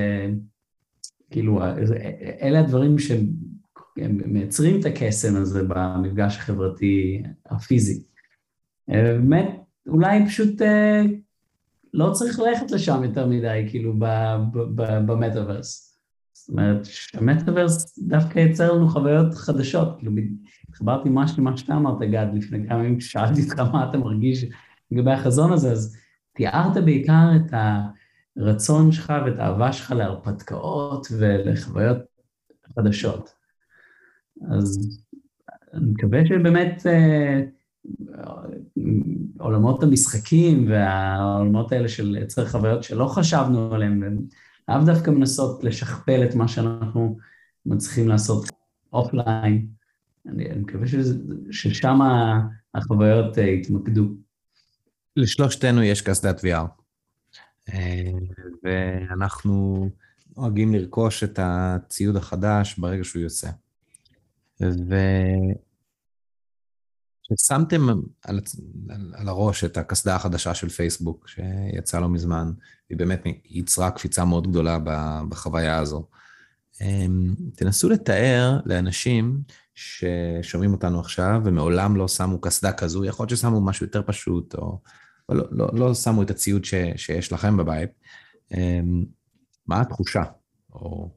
[1.31, 1.61] כאילו,
[2.43, 8.03] אלה הדברים שמייצרים את הקסם הזה במפגש החברתי הפיזי.
[8.89, 9.47] באמת,
[9.89, 11.03] אולי פשוט אה,
[11.95, 13.95] לא צריך ללכת לשם יותר מדי, כאילו,
[15.07, 15.99] במטאוורס.
[16.33, 19.99] זאת אומרת, המטאוורס דווקא יצר לנו חוויות חדשות.
[19.99, 20.13] כאילו,
[20.69, 24.45] התחברתי ממש למה שאתה אמרת, גד, לפני כמה ימים כששאלתי אותך מה אתה מרגיש
[24.91, 25.97] לגבי החזון הזה, אז
[26.35, 27.89] תיארת בעיקר את ה...
[28.37, 31.99] הרצון שלך ואת האהבה שלך להרפתקאות ולחוויות
[32.77, 33.35] חדשות.
[34.51, 34.99] אז
[35.75, 37.41] אני מקווה שבאמת אה,
[39.39, 44.19] עולמות המשחקים והעולמות האלה של יצר חוויות שלא חשבנו עליהן,
[44.69, 47.17] לאו דווקא מנסות לשכפל את מה שאנחנו
[47.67, 48.45] מצליחים לעשות
[48.93, 49.67] אופליין.
[50.27, 50.87] אני, אני מקווה
[51.51, 51.99] ששם
[52.75, 54.09] החוויות אה, יתמקדו.
[55.17, 56.80] לשלושתנו יש קסדת VR.
[58.63, 59.89] ואנחנו
[60.37, 63.51] נוהגים לרכוש את הציוד החדש ברגע שהוא יוצא.
[67.31, 67.89] וכששמתם
[68.25, 68.41] על,
[69.15, 72.53] על הראש את הקסדה החדשה של פייסבוק, שיצאה לא מזמן,
[72.91, 74.79] היא באמת ייצרה קפיצה מאוד גדולה
[75.29, 76.07] בחוויה הזו.
[76.81, 79.41] אמ, תנסו לתאר לאנשים
[79.75, 84.81] ששומעים אותנו עכשיו ומעולם לא שמו קסדה כזו, יכול להיות ששמו משהו יותר פשוט, או
[85.35, 87.91] לא, לא, לא שמו את הציוד ש, שיש לכם בבית.
[88.55, 89.05] אמ,
[89.67, 90.23] מה התחושה,
[90.73, 91.11] או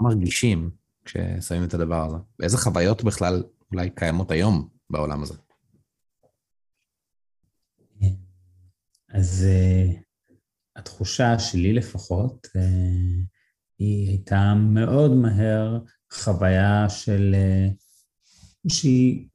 [0.00, 0.70] מה מרגישים
[1.04, 2.16] כששמים את הדבר הזה?
[2.38, 5.34] ואיזה חוויות בכלל אולי קיימות היום בעולם הזה?
[9.08, 9.96] אז uh,
[10.76, 12.60] התחושה שלי לפחות, uh,
[13.78, 15.78] היא הייתה מאוד מהר
[16.12, 17.34] חוויה של...
[17.34, 17.88] Uh,
[18.68, 19.28] שהיא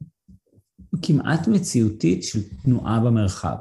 [1.01, 3.55] כמעט מציאותית של תנועה במרחב.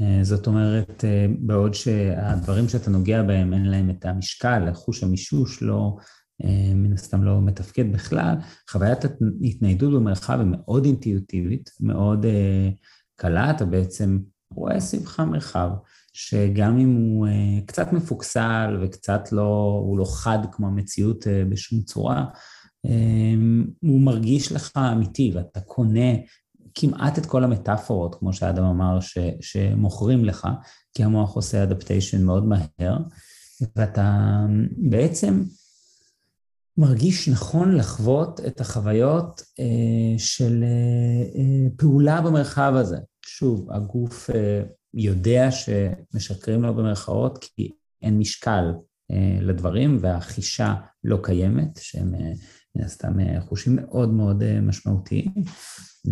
[0.00, 5.62] אה, זאת אומרת, אה, בעוד שהדברים שאתה נוגע בהם אין להם את המשקל, חוש המישוש
[5.62, 5.96] לא,
[6.44, 8.34] אה, מן הסתם לא מתפקד בכלל,
[8.70, 9.04] חוויית
[9.44, 12.26] ההתניידות במרחב היא מאוד אינטואיטיבית, מאוד
[13.16, 14.18] קלה, אתה בעצם
[14.54, 15.70] רואה סביבך מרחב,
[16.12, 17.28] שגם אם הוא
[17.66, 22.24] קצת מפוקסל וקצת לא, הוא לא חד כמו המציאות בשום צורה,
[23.82, 26.10] הוא מרגיש לך אמיתי ואתה קונה
[26.80, 30.48] כמעט את כל המטאפורות, כמו שאדם אמר, ש, שמוכרים לך,
[30.94, 32.98] כי המוח עושה אדפטיישן מאוד מהר,
[33.76, 34.36] ואתה
[34.76, 35.42] בעצם
[36.78, 42.98] מרגיש נכון לחוות את החוויות אה, של אה, אה, פעולה במרחב הזה.
[43.26, 44.62] שוב, הגוף אה,
[44.94, 48.72] יודע שמשקרים לו במרכאות כי אין משקל
[49.40, 52.14] לדברים והחישה לא קיימת, שהם
[52.78, 55.32] מן הסתם חושים מאוד מאוד משמעותיים.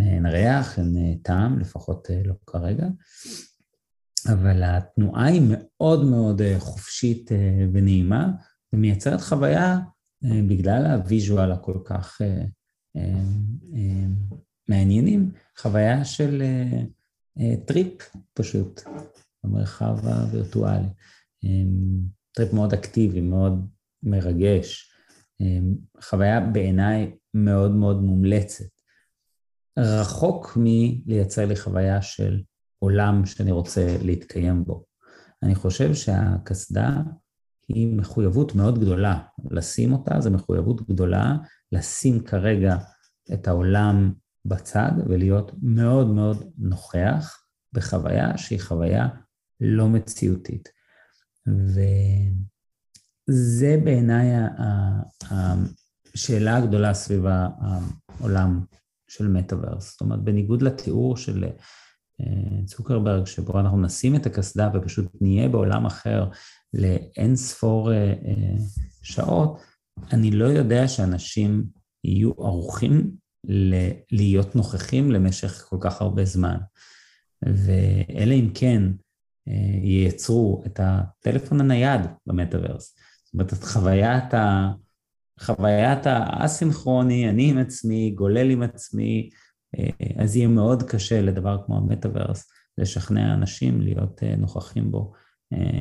[0.01, 2.87] אין ריח, אין טעם, לפחות לא כרגע.
[4.33, 7.31] אבל התנועה היא מאוד מאוד חופשית
[7.73, 8.33] ונעימה,
[8.73, 9.79] ומייצרת חוויה
[10.23, 12.21] בגלל ה visuals הכל כך
[14.69, 16.43] מעניינים, חוויה של
[17.67, 18.83] trip פשוט,
[19.45, 20.89] במרחב הווירטואלי.
[22.33, 23.69] trip מאוד אקטיבי, מאוד
[24.03, 24.93] מרגש.
[26.01, 28.65] חוויה בעיניי מאוד מאוד מומלצת.
[29.79, 32.43] רחוק מלייצר לי חוויה של
[32.79, 34.85] עולם שאני רוצה להתקיים בו.
[35.43, 37.01] אני חושב שהקסדה
[37.69, 39.19] היא מחויבות מאוד גדולה.
[39.51, 41.37] לשים אותה זה מחויבות גדולה,
[41.73, 42.77] לשים כרגע
[43.33, 44.13] את העולם
[44.45, 49.09] בצד ולהיות מאוד מאוד נוכח בחוויה שהיא חוויה
[49.61, 50.69] לא מציאותית.
[53.29, 54.27] וזה בעיניי
[56.15, 58.61] השאלה הגדולה סביב העולם
[59.09, 59.91] של מטאוורס.
[59.91, 61.45] זאת אומרת, בניגוד לתיאור של
[62.21, 66.29] אה, צוקרברג, שבו אנחנו נשים את הקסדה ופשוט נהיה בעולם אחר
[66.75, 68.57] לאין ספור אה, אה,
[69.03, 69.61] שעות,
[70.13, 71.65] אני לא יודע שאנשים
[72.05, 73.11] יהיו ערוכים
[74.13, 76.57] להיות נוכחים למשך כל כך הרבה זמן.
[77.43, 78.83] ואלה אם כן
[79.83, 82.97] ייצרו את הטלפון הנייד במטאוורס.
[83.39, 84.73] זאת אומרת, חוויית, ה...
[85.41, 89.31] חוויית האסינכרוני, אני עם עצמי, גולל עם עצמי,
[90.19, 95.13] אז יהיה מאוד קשה לדבר כמו המטאוורס לשכנע אנשים להיות נוכחים בו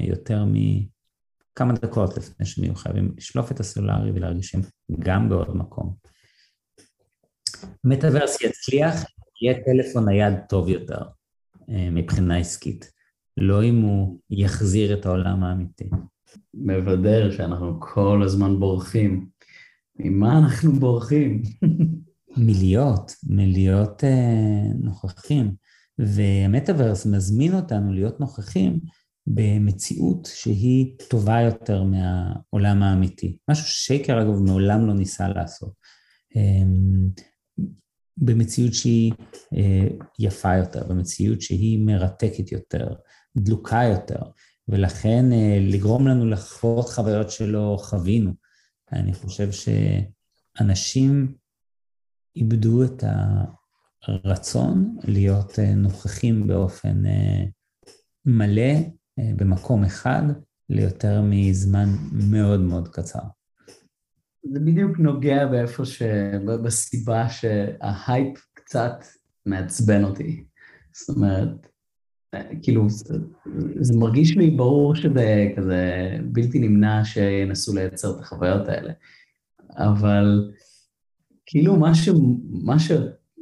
[0.02, 4.62] יותר מכמה דקות לפני שהם יהיו חייבים לשלוף את הסלולרי ולהרגיש שהם
[5.00, 5.96] גם בעוד מקום.
[7.84, 8.96] מטאוורס יצליח,
[9.42, 11.02] יהיה טלפון נייד טוב יותר
[11.68, 12.92] מבחינה עסקית.
[13.38, 15.90] לא אם הוא יחזיר את העולם האמיתי.
[16.54, 19.28] מבדר שאנחנו כל הזמן בורחים.
[20.00, 21.42] ממה אנחנו בורחים?
[22.38, 25.56] מלהיות, מלהיות אה, נוכחים.
[26.00, 28.80] והמטאוורס מזמין אותנו להיות נוכחים
[29.28, 33.38] במציאות שהיא טובה יותר מהעולם האמיתי.
[33.50, 35.74] משהו ששייקר אגב מעולם לא ניסה לעשות.
[36.38, 36.64] אה,
[38.18, 39.14] במציאות שהיא
[39.58, 39.88] אה,
[40.20, 42.88] יפה יותר, במציאות שהיא מרתקת יותר,
[43.38, 44.22] דלוקה יותר,
[44.68, 48.32] ולכן אה, לגרום לנו לחוות חוויות שלא חווינו.
[48.92, 51.36] אני חושב שאנשים
[52.36, 53.04] איבדו את
[54.08, 57.04] הרצון להיות אה, נוכחים באופן
[58.26, 58.74] מלא
[59.18, 60.22] במקום אחד
[60.70, 63.20] ליותר מזמן מאוד מאוד קצר.
[64.54, 66.02] זה בדיוק נוגע באיפה ש...
[66.64, 69.06] בסיבה שההייפ קצת
[69.46, 70.46] מעצבן אותי.
[70.94, 71.68] זאת אומרת,
[72.62, 72.88] כאילו,
[73.80, 78.94] זה מרגיש לי ברור שזה כזה בלתי נמנע שינסו לייצר את החוויות האלה.
[79.78, 80.52] אבל
[81.46, 82.10] כאילו מה ש...
[82.64, 82.92] מה ש...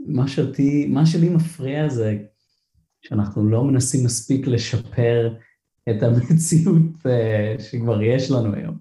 [0.06, 2.18] מה שאותי, מה שלי מפריע זה
[3.02, 5.34] שאנחנו לא מנסים מספיק לשפר
[5.90, 8.78] את המציאות אה, שכבר יש לנו היום.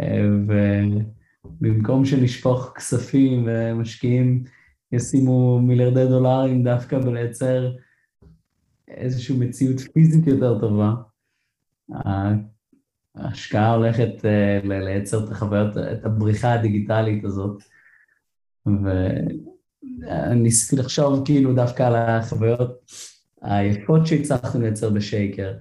[0.00, 0.24] אה,
[1.44, 4.44] ובמקום שנשפוך כספים ומשקיעים
[4.92, 7.72] ישימו מיליארדי דולרים דווקא בלייצר
[8.96, 10.94] איזושהי מציאות פיזית יותר טובה.
[13.14, 17.62] ההשקעה הולכת אה, לייצר את החוויות, את הבריחה הדיגיטלית הזאת.
[20.02, 22.90] וניסיתי לחשוב כאילו דווקא על החוויות
[23.42, 25.52] היפות שהצלחנו לייצר בשייקר,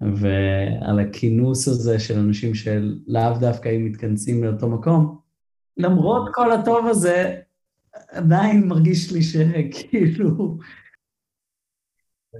[0.00, 5.18] ועל הכינוס הזה של אנשים שלאו דווקא היו מתכנסים לאותו מקום.
[5.76, 7.36] למרות כל הטוב הזה,
[8.08, 10.58] עדיין מרגיש לי שכאילו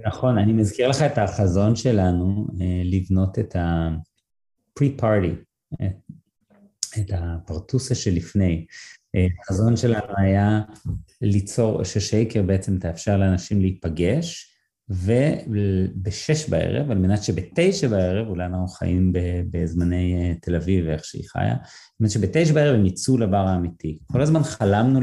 [0.07, 5.33] נכון, אני מזכיר לך את החזון שלנו אה, לבנות את ה-pre-party,
[6.99, 8.65] את הפרטוסה שלפני.
[9.15, 10.61] אה, החזון שלנו היה
[11.21, 14.50] ליצור, ששייקר בעצם תאפשר לאנשים להיפגש,
[14.91, 19.13] ובשש בערב, על מנת שבתשע בערב, אולי אנחנו חיים
[19.51, 21.57] בזמני תל אביב ואיך שהיא חיה, על
[21.99, 23.99] מנת שבתשע בערב הם יצאו לבר האמיתי.
[24.11, 24.99] כל הזמן חלמנו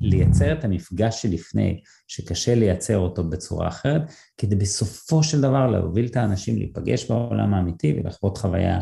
[0.00, 4.02] לייצר את המפגש שלפני, שקשה לייצר אותו בצורה אחרת,
[4.38, 8.80] כדי בסופו של דבר להוביל את האנשים להיפגש בעולם האמיתי ולחוות חוויה.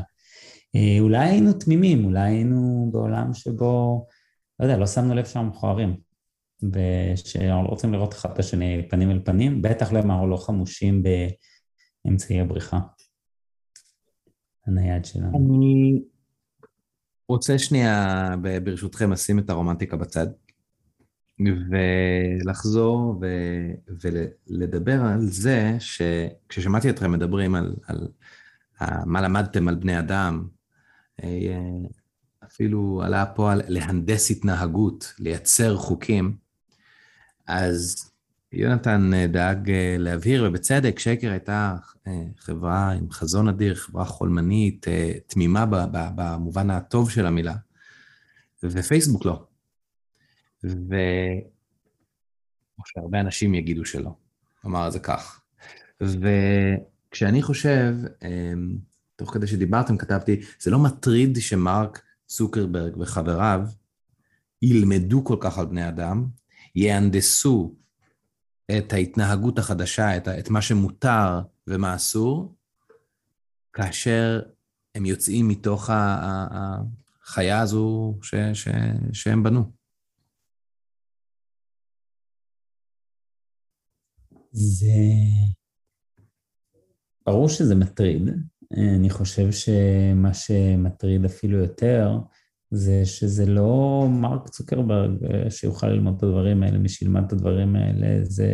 [0.74, 4.07] אה, אולי היינו תמימים, אולי היינו בעולם שבו,
[4.61, 6.07] לא יודע, לא שמנו לב שאנחנו מכוערים.
[6.62, 11.02] ושאנחנו לא רוצים לראות אחד את השני פנים אל פנים, בטח אנחנו לא חמושים
[12.04, 12.78] באמצעי הבריחה.
[14.66, 15.38] הנייד שלנו.
[15.38, 16.02] אני
[17.28, 18.28] רוצה שנייה,
[18.64, 20.26] ברשותכם, לשים את הרומנטיקה בצד.
[21.70, 23.26] ולחזור ו...
[24.48, 28.09] ולדבר על זה שכששמעתי אתכם מדברים על, על
[29.06, 30.48] מה למדתם על בני אדם,
[31.22, 31.28] אה,
[32.44, 36.36] אפילו עלה פה על להנדס התנהגות, לייצר חוקים,
[37.49, 38.11] אז
[38.53, 41.76] יונתן אה, דאג אה, להבהיר, ובצדק, שקר הייתה
[42.38, 44.86] חברה עם חזון אדיר, חברה חולמנית,
[45.26, 47.55] תמימה במובן הטוב של המילה,
[48.62, 49.44] ופייסבוק לא.
[50.64, 50.94] ו...
[52.78, 54.11] או שהרבה אנשים יגידו שלא,
[54.66, 55.40] אמר זה כך.
[56.01, 57.94] וכשאני חושב,
[59.16, 63.61] תוך כדי שדיברתם כתבתי, זה לא מטריד שמרק צוקרברג וחבריו
[64.62, 66.26] ילמדו כל כך על בני אדם,
[66.79, 67.74] יהנדסו
[68.79, 72.55] את ההתנהגות החדשה, את, את מה שמותר ומה אסור,
[73.72, 74.41] כאשר
[74.95, 78.68] הם יוצאים מתוך החיה הזו ש, ש,
[79.12, 79.72] שהם בנו.
[84.53, 84.87] זה...
[87.26, 88.22] ברור שזה מטריד.
[88.72, 92.18] אני חושב שמה שמטריד אפילו יותר,
[92.70, 97.76] זה שזה לא מרק צוקרברג אה, שיוכל ללמוד את הדברים האלה, מי שילמד את הדברים
[97.76, 98.52] האלה זה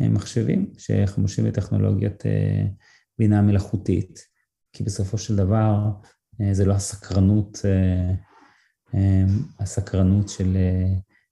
[0.00, 2.66] מחשבים שחמושים בטכנולוגיית אה,
[3.18, 4.18] בינה מלאכותית,
[4.72, 5.90] כי בסופו של דבר
[6.40, 7.58] אה, זה לא הסקרנות,
[9.60, 10.56] הסקרנות של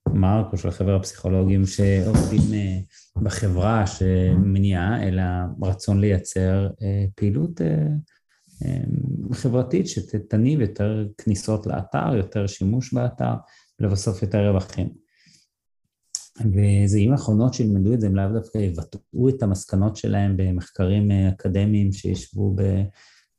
[0.08, 2.78] מרק או של החבר הפסיכולוגים שעובדים אה,
[3.22, 5.22] בחברה שמניעה, אלא
[5.62, 7.86] רצון לייצר אה, פעילות אה,
[9.32, 13.34] חברתית שתניב יותר כניסות לאתר, יותר שימוש באתר,
[13.80, 14.88] ולבסוף יותר רווחים.
[16.40, 21.92] וזה יהיו נכונות שילמדו את זה, הם לאו דווקא יבטאו את המסקנות שלהם במחקרים אקדמיים
[21.92, 22.56] שישבו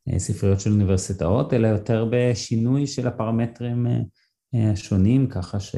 [0.06, 3.86] בספריות של אוניברסיטאות, אלא יותר בשינוי של הפרמטרים
[4.54, 5.76] השונים, ככה ש...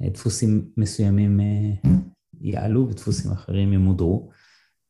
[0.00, 1.90] דפוסים מסוימים אה,
[2.40, 4.30] יעלו ודפוסים אחרים ימודרו.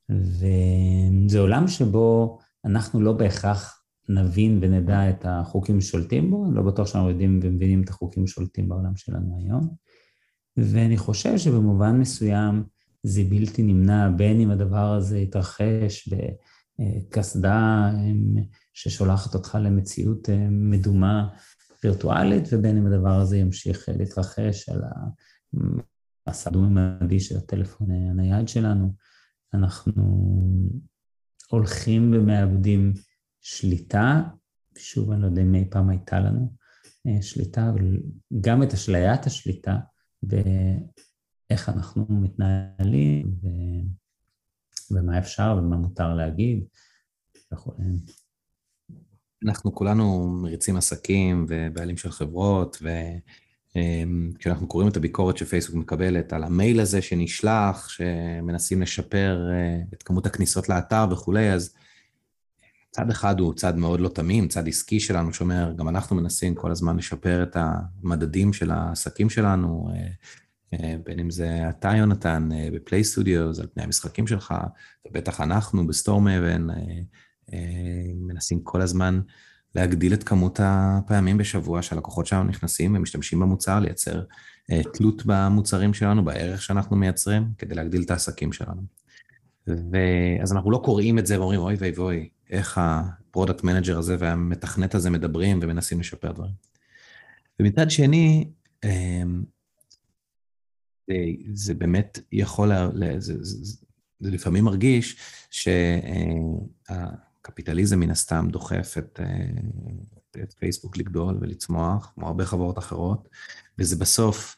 [0.09, 6.87] וזה עולם שבו אנחנו לא בהכרח נבין ונדע את החוקים ששולטים בו, אני לא בטוח
[6.87, 9.75] שאנחנו יודעים ומבינים את החוקים ששולטים בעולם שלנו היום.
[10.57, 12.65] ואני חושב שבמובן מסוים
[13.03, 16.09] זה בלתי נמנע, בין אם הדבר הזה יתרחש
[16.79, 17.91] בקסדה
[18.75, 21.29] ששולחת אותך למציאות אה, מדומה
[21.85, 24.83] וירטואלית, ובין אם הדבר הזה ימשיך אה, להתרחש על
[26.27, 28.95] המסע הדו-ממדי של הטלפון הנייד שלנו.
[29.55, 29.93] אנחנו
[31.53, 32.93] הולכים ומאבדים
[33.41, 34.23] שליטה,
[34.79, 36.53] שוב, אני לא יודע אם אי פעם הייתה לנו
[37.07, 37.99] אה, שליטה, אבל
[38.41, 39.79] גם את אשליית השליטה
[40.23, 43.49] באיך אנחנו מתנהלים, ו...
[44.91, 46.65] ומה אפשר ומה מותר להגיד
[47.53, 47.73] וכו'.
[49.45, 52.77] אנחנו כולנו מריצים עסקים ובעלים של חברות,
[53.77, 60.27] וכשאנחנו קוראים את הביקורת שפייסבוק מקבלת על המייל הזה שנשלח, שמנסים לשפר אה, את כמות
[60.27, 61.75] הכניסות לאתר וכולי, אז
[62.91, 66.71] צד אחד הוא צד מאוד לא תמים, צד עסקי שלנו שאומר, גם אנחנו מנסים כל
[66.71, 70.09] הזמן לשפר את המדדים של העסקים שלנו, אה,
[70.75, 74.55] אה, בין אם זה אתה, יונתן, בפליי סטודיו, על פני המשחקים שלך,
[75.07, 75.85] ובטח אנחנו
[77.53, 77.59] אה,
[78.17, 79.21] מנסים כל הזמן
[79.75, 84.23] להגדיל את כמות הפעמים בשבוע שהלקוחות שלנו נכנסים ומשתמשים במוצר, לייצר
[84.71, 88.83] אה, תלות במוצרים שלנו, בערך שאנחנו מייצרים, כדי להגדיל את העסקים שלנו.
[89.67, 94.17] ואז אנחנו לא קוראים את זה ואומרים, אוי ואי ואי, איך ה product manager הזה
[94.19, 96.53] והמתכנת הזה מדברים ומנסים לשפר דברים.
[97.61, 98.49] ומצד שני,
[98.85, 99.23] אה,
[101.53, 102.71] זה באמת יכול,
[103.19, 103.75] זה, זה,
[104.21, 105.17] זה לפעמים מרגיש
[105.51, 105.99] שה...
[107.43, 113.29] קפיטליזם מן הסתם דוחף את, אה, את פייסבוק לגדול ולצמוח, כמו הרבה חברות אחרות,
[113.79, 114.57] וזה בסוף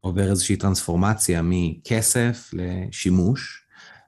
[0.00, 3.64] עובר איזושהי טרנספורמציה מכסף לשימוש,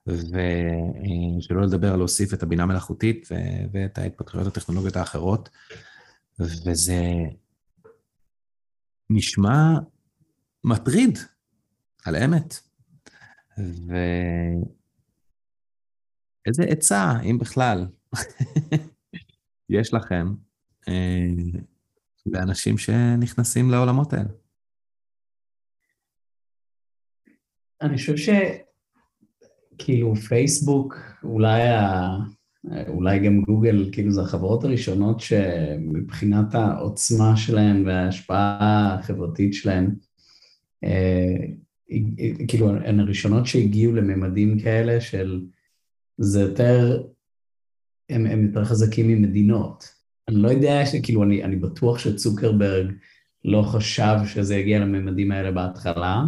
[0.07, 3.29] ושלא לדבר על להוסיף את הבינה מלאכותית
[3.73, 5.49] ואת ההתפתחויות הטכנולוגיות האחרות,
[6.39, 7.03] וזה
[9.11, 9.79] נשמע
[10.65, 11.19] מטריד,
[12.05, 12.55] על אמת.
[13.59, 13.95] ו...
[16.51, 17.87] איזה עצה, אם בכלל,
[19.69, 20.27] יש לכם
[20.89, 21.27] אה,
[22.27, 24.29] לאנשים שנכנסים לעולמות האלה?
[27.83, 28.15] אני חושב
[29.77, 32.09] שכאילו פייסבוק, אולי, ה...
[32.89, 39.95] אולי גם גוגל, כאילו זה החברות הראשונות שמבחינת העוצמה שלהן וההשפעה החברתית שלהן,
[40.85, 41.35] אה,
[42.49, 45.47] כאילו הן הראשונות שהגיעו לממדים כאלה של
[46.23, 47.03] זה יותר,
[48.09, 49.89] הם, הם יותר חזקים ממדינות.
[50.29, 52.93] אני לא יודע, כאילו, אני, אני בטוח שצוקרברג
[53.45, 56.23] לא חשב שזה יגיע לממדים האלה בהתחלה,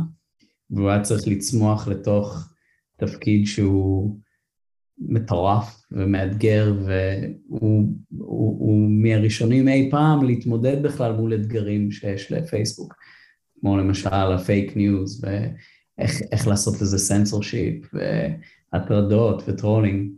[0.70, 2.52] והוא היה צריך לצמוח לתוך
[2.96, 4.18] תפקיד שהוא
[4.98, 7.88] מטורף ומאתגר, והוא
[8.18, 12.94] הוא, הוא מהראשונים אי פעם להתמודד בכלל מול אתגרים שיש לפייסבוק,
[13.60, 17.94] כמו למשל ה fake news, ואיך לעשות לזה סנסורשיפ,
[18.72, 20.12] והטרדות ו trolling.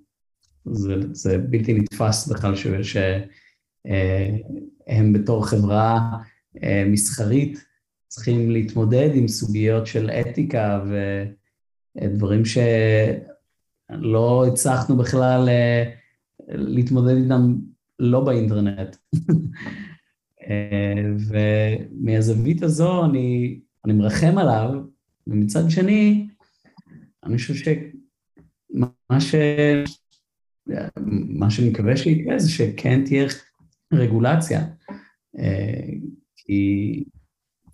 [0.64, 3.22] זה, זה בלתי נתפס בכלל שהם
[4.88, 6.10] אה, בתור חברה
[6.62, 7.64] אה, מסחרית
[8.08, 10.84] צריכים להתמודד עם סוגיות של אתיקה
[11.96, 15.90] ודברים שלא הצלחנו בכלל אה,
[16.48, 17.54] להתמודד איתם
[17.98, 18.96] לא באינטרנט.
[21.28, 24.70] ומהזווית הזו אני, אני מרחם עליו,
[25.26, 26.28] ומצד שני,
[27.24, 27.54] אני חושב
[28.74, 29.34] שמה ש...
[31.28, 33.26] מה שאני מקווה שיקרה זה שכן תהיה
[33.92, 34.64] רגולציה,
[35.38, 35.84] אה,
[36.36, 37.04] כי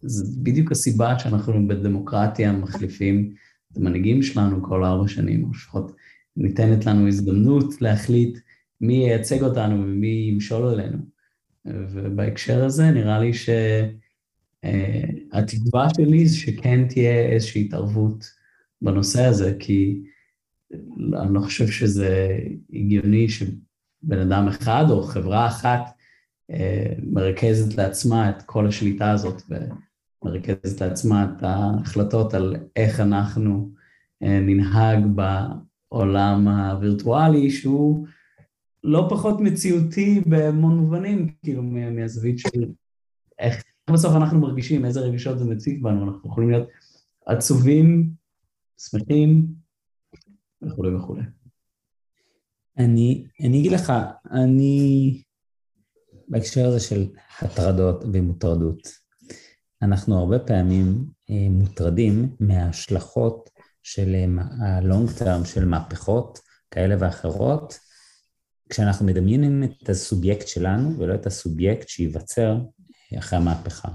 [0.03, 3.34] זו בדיוק הסיבה שאנחנו בדמוקרטיה מחליפים
[3.72, 5.96] את המנהיגים שלנו כל ארבע שנים, או לפחות
[6.36, 8.38] ניתנת לנו הזדמנות להחליט
[8.80, 10.98] מי ייצג אותנו ומי ימשול עלינו.
[11.64, 13.74] ובהקשר הזה נראה לי שהתקווה
[15.84, 18.24] אה, שלי זה שכן תהיה איזושהי התערבות
[18.82, 20.03] בנושא הזה, כי
[21.23, 22.39] אני לא חושב שזה
[22.73, 25.81] הגיוני שבן אדם אחד או חברה אחת
[26.51, 29.43] אה, מרכזת לעצמה את כל השליטה הזאת
[30.23, 33.71] ומרכזת לעצמה את ההחלטות על איך אנחנו
[34.23, 38.07] אה, ננהג בעולם הווירטואלי, שהוא
[38.85, 42.64] לא פחות מציאותי בהמון מובנים, כאילו מהזווית של
[43.39, 46.68] איך בסוף אנחנו מרגישים, איזה רגשות זה מציף בנו, אנחנו יכולים להיות
[47.27, 48.11] עצובים,
[48.79, 49.47] שמחים,
[50.63, 51.23] וכולי וכולי.
[52.79, 53.93] אני, אני אגיד לך,
[54.33, 55.23] אני,
[56.29, 57.07] בהקשר הזה של
[57.43, 58.89] הטרדות ומוטרדות,
[59.83, 63.51] אנחנו הרבה פעמים אה, מוטרדים מההשלכות
[63.83, 66.39] של ה-long term של מהפכות
[66.71, 67.79] כאלה ואחרות,
[68.69, 72.59] כשאנחנו מדמיינים את הסובייקט שלנו ולא את הסובייקט שייווצר
[73.19, 73.89] אחרי המהפכה.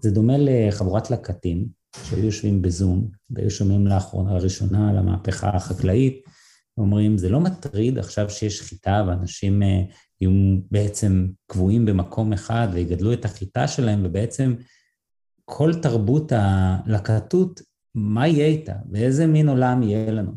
[0.00, 1.68] זה דומה לחבורת לקטים
[2.04, 6.24] שהיו יושבים בזום והיו שומעים לאחרונה, לראשונה על המהפכה החקלאית,
[6.78, 9.82] ואומרים, זה לא מטריד עכשיו שיש חיטה ואנשים אה,
[10.20, 14.54] יהיו בעצם קבועים במקום אחד ויגדלו את החיטה שלהם, ובעצם
[15.44, 17.60] כל תרבות הלקטות,
[17.94, 18.74] מה יהיה איתה?
[18.92, 20.32] ואיזה מין עולם יהיה לנו?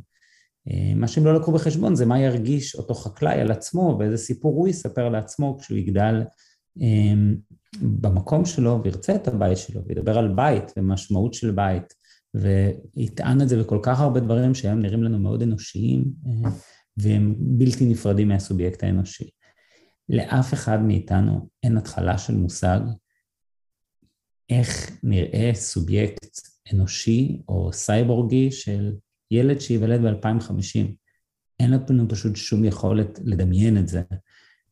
[0.69, 4.55] אה, מה שהם לא לקחו בחשבון זה מה ירגיש אותו חקלאי על עצמו ואיזה סיפור
[4.55, 6.23] הוא יספר לעצמו כשהוא יגדל
[6.81, 7.13] אה,
[7.81, 11.93] במקום שלו וירצה את הבית שלו וידבר על בית ומשמעות של בית
[12.33, 16.49] ויטען את זה בכל כך הרבה דברים שהם נראים לנו מאוד אנושיים אה,
[16.97, 19.29] והם בלתי נפרדים מהסובייקט האנושי.
[20.09, 22.79] לאף אחד מאיתנו אין התחלה של מושג
[24.49, 26.37] איך נראה סובייקט
[26.73, 28.93] אנושי או סייבורגי של
[29.31, 30.87] ילד שייוולד ב-2050.
[31.59, 34.01] אין לנו פשוט שום יכולת לדמיין את זה,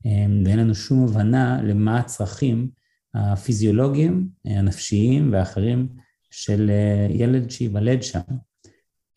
[0.06, 2.70] אה, ואין לנו שום הבנה למה הצרכים
[3.16, 5.88] הפיזיולוגיים, הנפשיים ואחרים
[6.32, 8.20] של אה, ילד שייוולד שם.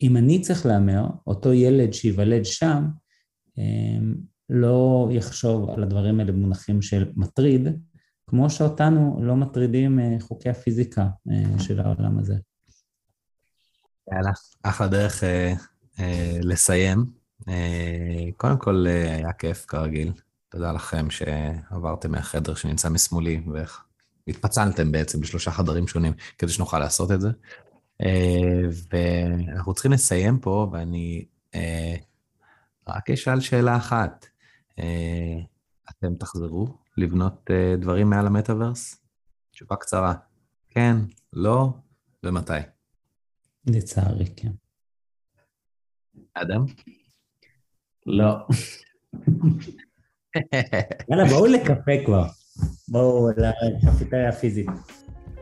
[0.01, 2.85] אם אני צריך להמר, אותו ילד שייוולד שם,
[3.59, 3.63] אה,
[4.49, 7.67] לא יחשוב על הדברים האלה במונחים של מטריד,
[8.27, 11.07] כמו שאותנו לא מטרידים אה, חוקי הפיזיקה
[11.59, 12.35] של העולם הזה.
[14.13, 14.31] יאללה,
[14.63, 15.53] אחלה דרך אה,
[15.99, 17.05] אה, לסיים.
[17.49, 20.11] אה, קודם כל, היה כיף כרגיל.
[20.49, 23.83] תודה לכם שעברתם מהחדר שנמצא משמאלי ואיך
[24.29, 27.29] התפצלתם בעצם בשלושה חדרים שונים כדי שנוכל לעשות את זה.
[28.01, 28.61] אה,
[28.91, 31.25] ואנחנו צריכים לסיים פה, ואני
[31.55, 31.95] אה,
[32.87, 34.25] רק אשאל שאלה אחת.
[34.79, 35.39] אה,
[35.89, 37.49] אתם תחזרו לבנות
[37.79, 39.01] דברים מעל המטאוורס?
[39.51, 40.13] תשובה קצרה.
[40.69, 40.95] כן,
[41.33, 41.73] לא,
[42.23, 42.53] ומתי?
[43.65, 44.51] לצערי, כן.
[46.33, 46.65] אדם?
[48.05, 48.35] לא.
[51.09, 52.27] יאללה, בואו לקפה כבר.
[52.87, 53.29] בואו
[53.83, 54.67] לקפיטריה הפיזית.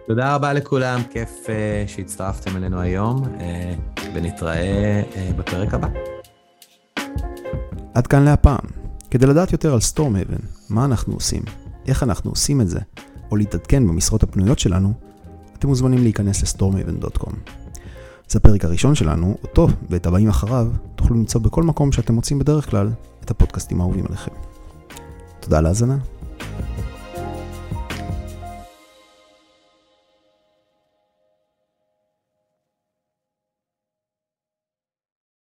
[0.08, 1.50] תודה רבה לכולם, כיף uh,
[1.88, 5.88] שהצטרפתם אלינו היום, uh, ונתראה uh, בפרק הבא.
[7.94, 8.66] עד כאן להפעם.
[9.12, 10.38] כדי לדעת יותר על סטורמהבן,
[10.70, 11.42] מה אנחנו עושים,
[11.88, 12.80] איך אנחנו עושים את זה,
[13.32, 14.94] או להתעדכן במשרות הפנויות שלנו,
[15.58, 17.32] אתם מוזמנים להיכנס לסטורמהבן.com.
[18.30, 22.70] זה הפרק הראשון שלנו, אותו ואת הבאים אחריו תוכלו למצוא בכל מקום שאתם מוצאים בדרך
[22.70, 22.90] כלל
[23.26, 24.32] את הפודקאסטים האהובים עליכם.
[25.40, 25.98] תודה על ההאזנה.